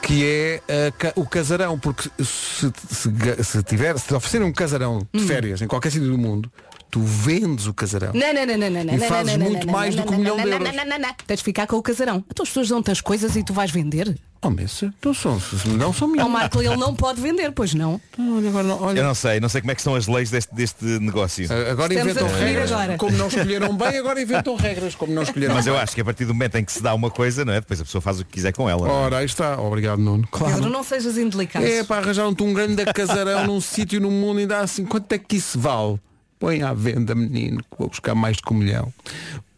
[0.02, 4.44] que é a ca- o casarão, porque se, se, ga- se tiver, se te oferecerem
[4.48, 6.50] um casarão de férias em qualquer sítio do mundo,
[6.90, 8.12] tu vendes o casarão.
[8.14, 10.04] Não, não, não, não, não, não, E não, fazes não, não, muito não, mais não,
[10.04, 10.76] do que um não, milhão não, de não, euros.
[10.76, 11.14] não, não, não.
[11.26, 12.24] Tens de ficar com o casarão.
[12.30, 14.16] Então as pessoas dão-te as coisas e tu vais vender.
[14.42, 15.40] Oh, mas então são,
[15.76, 16.28] não são minhas.
[16.28, 18.00] Marco ele não pode vender, pois não.
[18.18, 19.00] Olha, agora não, olha.
[19.00, 21.48] Eu não sei, não sei como é que são as leis deste, deste negócio.
[21.68, 22.70] Agora Estamos inventam regras.
[22.72, 22.96] agora.
[22.98, 24.94] Como não escolheram bem, agora inventam regras.
[24.94, 25.82] Como não escolheram Mas eu bem.
[25.82, 27.60] acho que a partir do momento em que se dá uma coisa, não é?
[27.60, 28.86] Depois a pessoa faz o que quiser com ela.
[28.86, 28.98] não é?
[28.98, 29.60] Ora, aí está.
[29.60, 30.28] Obrigado, Nuno.
[30.30, 30.70] Pedro, Claro.
[30.70, 31.64] não sejas indelicado.
[31.66, 34.84] É para arranjar-te um grande casarão num sítio no mundo e dá assim.
[34.84, 35.98] Quanto é que isso vale?
[36.38, 38.92] Põe à venda, menino, que vou buscar mais de que um milhão.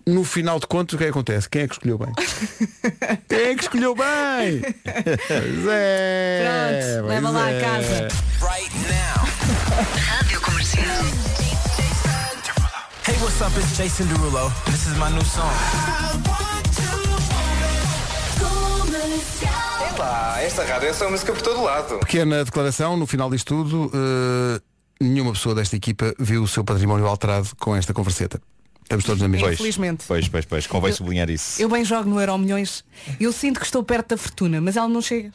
[0.07, 1.51] No final de contas, o que é que acontece?
[1.51, 2.13] Quem é que escolheu bem?
[3.29, 4.63] Quem é que escolheu bem?
[4.83, 7.61] Pois é, Pronto, leva lá a é.
[7.61, 8.09] casa.
[10.07, 10.85] Rádio Comercial.
[13.07, 13.53] Hey, what's up?
[13.59, 14.51] It's Jason Derulo.
[14.67, 15.53] This is my new song.
[19.93, 21.99] Epá, esta rádio é só música por todo lado.
[22.01, 24.61] Pequena declaração, no final disto tudo, eh,
[25.01, 28.41] nenhuma pessoa desta equipa viu o seu património alterado com esta converseta.
[28.83, 29.47] Estamos todos na mesma.
[29.49, 30.05] Pois, Infelizmente.
[30.09, 30.67] Pois, pois, pois.
[30.67, 31.61] Convém sublinhar isso.
[31.61, 32.83] Eu bem jogo no Euro Milhões.
[33.21, 35.31] Eu sinto que estou perto da fortuna, mas ela não chega.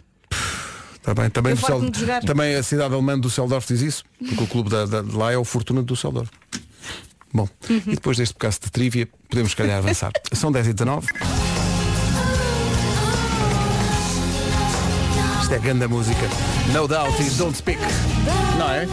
[1.03, 4.47] Tá bem, também, farto-me Cel- também a cidade alemã do Seldorf diz isso, porque o
[4.47, 6.31] clube da, da- de lá é o Fortuna do Seldorf.
[7.33, 7.77] Bom, Uhum.
[7.87, 10.11] e depois deste bocado de trivia, podemos se calhar avançar.
[10.31, 11.07] São 10 e 19
[15.41, 16.21] Isto é grande música.
[16.71, 17.81] No Doubt e Don't Speak.
[18.57, 18.87] Não é?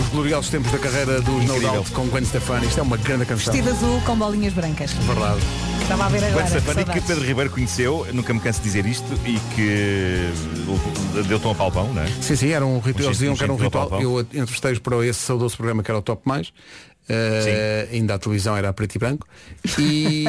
[0.00, 1.72] Os gloriosos tempos da carreira dos No Incrível.
[1.72, 2.66] Doubt com Gwen Stefani.
[2.66, 3.52] Isto é uma grande canção.
[3.52, 4.92] Vestido azul com bolinhas brancas.
[4.92, 5.40] Verdade.
[5.80, 6.32] Estava a ver agora.
[6.34, 7.04] Gwen Stefani que saudades.
[7.06, 10.30] Pedro Ribeiro conheceu, nunca me canso de dizer isto, e que
[11.28, 12.06] deu tom a palpão, não é?
[12.20, 13.04] Sim, sim, era um ritual.
[13.04, 13.88] Um Eles diziam que era um um ritual.
[13.88, 16.52] do Eu entrevistei-os para esse saudoso programa que era o Top Mais.
[17.08, 19.28] Uh, ainda a televisão era a preto e branco
[19.78, 20.24] e,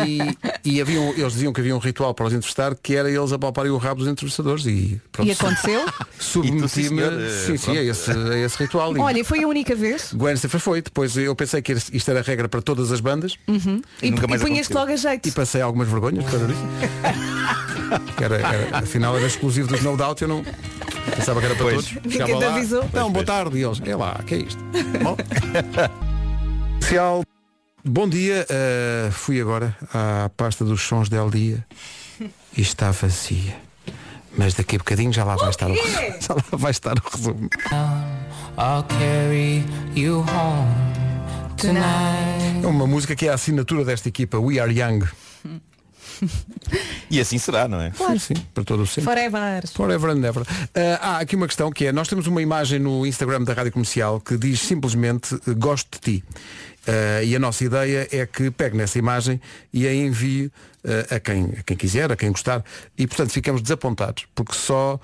[0.63, 3.71] e haviam, eles diziam que havia um ritual para os entrevistar que era eles apalparem
[3.71, 5.83] o rabo dos entrevistadores e, E aconteceu?
[6.19, 7.79] submeti-me sim, eh, sim, sim, pronto.
[7.79, 10.13] a esse, a esse ritual e Olha, foi a única vez.
[10.13, 13.81] Gwen Stefani foi, depois eu pensei que isto era regra para todas as bandas Uhum.
[13.99, 14.77] E, nunca e punhas-te aconteceu.
[14.79, 15.27] logo a jeito.
[15.29, 16.61] e passei algumas vergonhas por causa disso
[18.15, 20.45] Que era, era- afinal era exclusivo dos No Doubt eu não
[21.15, 21.87] pensava que era para Pois.
[21.87, 22.85] todos lá, avisou.
[22.93, 24.59] Não, boa tarde e eles, é lá, que é isto
[25.03, 25.17] Bom.
[26.79, 27.23] Especial
[27.83, 31.65] Bom dia, uh, fui agora à pasta dos sons del dia
[32.55, 33.55] e está vazia.
[34.37, 35.75] Mas daqui a bocadinho já lá vai estar o,
[36.19, 37.49] já lá vai estar o resumo.
[38.57, 39.63] I'll carry
[39.95, 42.63] you home tonight.
[42.63, 45.07] É uma música que é a assinatura desta equipa, We Are Young.
[47.09, 47.91] E assim será, não é?
[47.91, 49.03] Sim, sim, para todo o sempre.
[49.03, 49.67] Forever.
[49.67, 50.43] Forever and ever.
[50.75, 53.71] Ah, há aqui uma questão que é, nós temos uma imagem no Instagram da Rádio
[53.71, 56.23] Comercial que diz simplesmente eh, gosto de ti.
[56.85, 59.39] Ah, e a nossa ideia é que pegue nessa imagem
[59.71, 60.51] e a envie
[60.85, 62.63] ah, a, quem, a quem quiser, a quem gostar.
[62.97, 64.99] E portanto ficamos desapontados, porque só,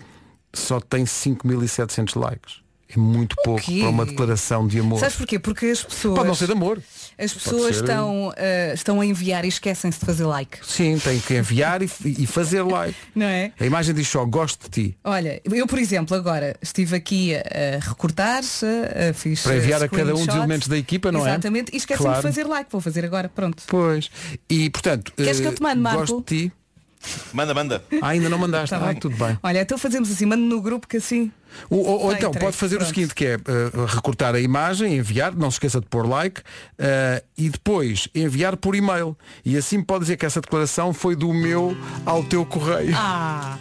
[0.54, 2.64] só tem 5.700 likes.
[2.96, 5.00] É muito pouco para uma declaração de amor.
[5.00, 5.40] Sabes porquê?
[5.40, 6.16] Porque as pessoas.
[6.16, 6.80] Pode não ser de amor.
[7.18, 10.58] As pessoas ser- estão, ah, estão a enviar e esquecem-se de fazer like.
[10.64, 12.96] Sim, tem que enviar e, e fazer like.
[13.16, 13.52] Não é?
[13.60, 14.98] A imagem diz só gosto de ti.
[15.04, 19.90] Olha, eu por exemplo agora estive aqui a, recortar, a, fiz Para enviar eh, a
[19.90, 21.32] cada um dos elementos da equipa, não é?
[21.32, 22.18] Exatamente, e esqueci Claro.
[22.18, 23.64] de fazer like, vou fazer agora, pronto.
[23.68, 24.10] Pois.
[24.50, 26.00] E portanto, Queres que eh, eu te mande, Marco?
[26.00, 26.52] gosto de ti.
[27.34, 27.84] Manda, manda.
[28.02, 28.70] Ah, ainda não mandaste.
[28.70, 28.96] Tá ah, bem.
[28.96, 29.38] tudo bem.
[29.44, 31.32] Olha, então fazemos assim, mando no grupo que assim.
[31.70, 32.90] Ou, ou- ou então entregue, pode fazer pronto.
[32.92, 33.40] o seguinte, que é eh,
[33.88, 36.42] recortar a imagem, enviar, não se esqueça de pôr like,
[36.78, 39.18] eh, e depois enviar por e-mail.
[39.46, 41.76] E assim pode dizer que essa declaração foi do meu
[42.06, 42.94] ao teu correio.
[42.96, 43.58] Ah!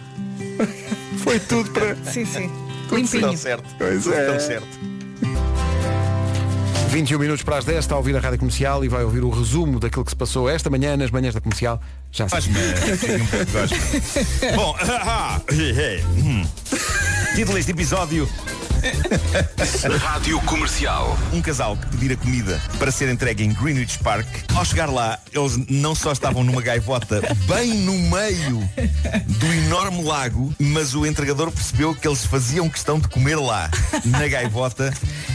[1.18, 1.94] Foi tudo para.
[2.10, 2.50] Sim, sim.
[2.88, 3.22] Tudo Limpinho.
[3.22, 3.74] tão certo.
[3.78, 4.26] Pois é.
[4.26, 4.91] tão certo.
[6.92, 9.30] 21 minutos para as 10, está a ouvir a Rádio Comercial e vai ouvir o
[9.30, 11.80] resumo daquilo que se passou esta manhã nas manhãs da comercial.
[12.10, 13.76] Já se Faz-me um pouco de gosma.
[14.54, 14.76] Bom,
[16.22, 16.46] hum.
[17.34, 18.28] título deste episódio.
[19.98, 21.16] Rádio Comercial.
[21.32, 24.26] Um casal que pedira comida para ser entregue em Greenwich Park.
[24.54, 28.58] Ao chegar lá, eles não só estavam numa gaivota bem no meio
[29.26, 33.70] do enorme lago, mas o entregador percebeu que eles faziam questão de comer lá,
[34.04, 34.92] na gaivota,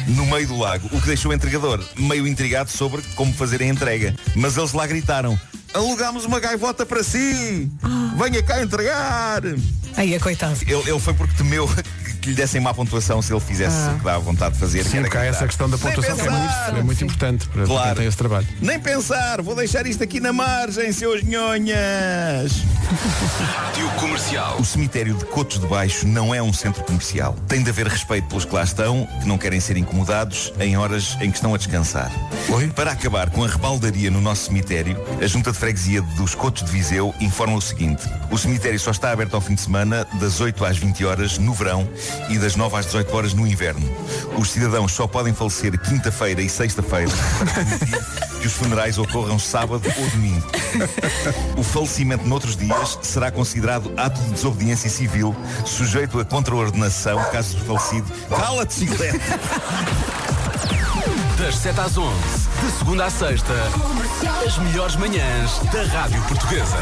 [0.08, 0.88] no meio do lago.
[0.92, 4.16] O que deixou o entregador meio intrigado sobre como fazer a entrega.
[4.36, 5.40] Mas eles lá gritaram.
[5.74, 7.70] Alugámos uma gaivota para si!
[8.18, 9.42] Venha cá entregar!
[9.96, 10.58] Aí é coitado.
[10.62, 11.70] Ele, ele foi porque temeu
[12.28, 13.94] que lhe dessem má pontuação se ele fizesse Ah.
[13.96, 14.84] o que dá vontade de fazer.
[14.84, 15.24] Sim, há gritar.
[15.26, 17.86] essa questão da pontuação que é muito, é muito importante para Claro.
[17.88, 18.48] quem tem esse trabalho.
[18.62, 22.52] Nem pensar, vou deixar isto aqui na margem, seus nhonhas.
[23.40, 24.58] Rádio Comercial.
[24.60, 27.34] O cemitério de Cotos de Baixo não é um centro comercial.
[27.48, 31.18] Tem de haver respeito pelos que lá estão, que não querem ser incomodados em horas
[31.22, 32.12] em que estão a descansar.
[32.76, 36.72] Para acabar com a rebaldaria no nosso cemitério, a Junta de Freguesia dos Cotos de
[36.72, 38.04] Viseu informa o seguinte.
[38.32, 41.54] O cemitério só está aberto ao fim de semana, das 8 às 20 horas no
[41.54, 41.88] verão
[42.30, 43.88] e das 9 às 18 horas no inverno.
[44.38, 47.12] Os cidadãos só podem falecer quinta-feira e sexta-feira
[48.40, 50.48] que os funerais ocorram sábado ou domingo.
[51.58, 58.06] O falecimento noutros dias será considerado ato de desobediência civil, sujeito a contraordenação caso falecido.
[58.30, 59.20] Cala-te, chiclete!
[61.38, 62.14] Das 7 às 11,
[62.64, 63.54] de segunda à sexta,
[64.46, 66.78] as melhores manhãs da Rádio Portuguesa.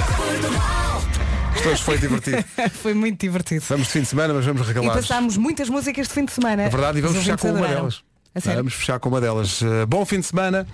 [1.55, 2.43] Isto hoje foi divertido.
[2.81, 3.63] Foi muito divertido.
[3.69, 4.93] Vamos de fim de semana, mas vamos E regalar.
[4.93, 6.63] passámos muitas músicas de fim de semana.
[6.63, 8.03] É verdade, e vamos Os fechar com uma delas.
[8.43, 9.61] Vamos fechar com uma delas.
[9.61, 10.67] Uh, bom fim de semana.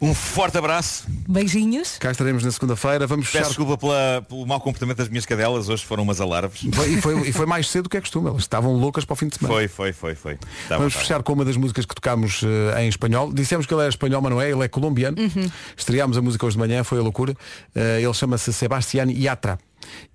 [0.00, 1.04] Um forte abraço.
[1.28, 1.96] Beijinhos.
[1.98, 3.06] Cá estaremos na segunda-feira.
[3.06, 3.48] Vamos Peço fechar.
[3.48, 6.60] desculpa pela- pelo mau comportamento das minhas cadelas, hoje foram umas alarves.
[6.74, 8.28] Foi- E foi, e foi mais cedo do que é costume.
[8.28, 9.54] Elas estavam loucas para o fim de semana.
[9.54, 10.38] Foi, foi, foi, foi.
[10.68, 13.32] Tá Vamos fechar com uma das músicas que tocámos eh, em espanhol.
[13.32, 15.16] Dissemos que ele era espanhol, mas não é, ele é colombiano.
[15.20, 15.50] Uhum.
[15.76, 17.34] Estreámos a música hoje de manhã, foi a loucura.
[17.74, 19.58] Eh, ele chama-se Sebastián Yatra.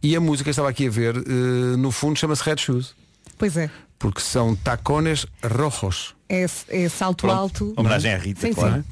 [0.04, 2.94] E a música, estava aqui a ver, eh, no fundo chama-se Red Shoes.
[3.38, 3.70] Pois é.
[3.98, 6.16] Porque são tacones rojos.
[6.28, 7.38] É, é salto Pronto.
[7.38, 7.74] alto.
[7.78, 8.76] Homenagem à Rita, Sim, claro.
[8.76, 8.84] sim.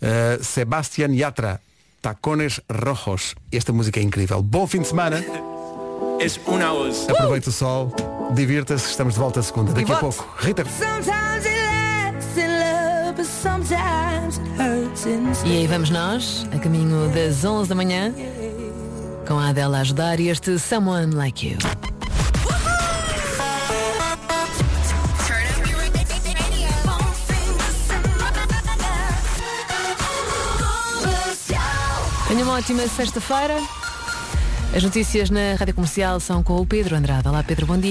[0.00, 1.60] Uh, Sebastián Yatra,
[2.00, 3.34] Tacones Rojos.
[3.50, 4.42] Esta música é incrível.
[4.42, 5.24] Bom fim de semana.
[6.20, 7.08] Es una voz.
[7.08, 7.94] Aproveite o sol,
[8.34, 8.90] divirta-se.
[8.90, 9.72] Estamos de volta a segunda.
[9.72, 10.26] Daqui a pouco.
[10.38, 10.64] Rita.
[15.44, 18.12] E aí vamos nós, a caminho das 11 da manhã,
[19.26, 21.97] com a Adela a ajudar e este Someone Like You.
[32.28, 33.56] Tenha uma ótima sexta-feira.
[34.76, 37.26] As notícias na Rádio Comercial são com o Pedro Andrade.
[37.26, 37.86] Olá Pedro, bom dia.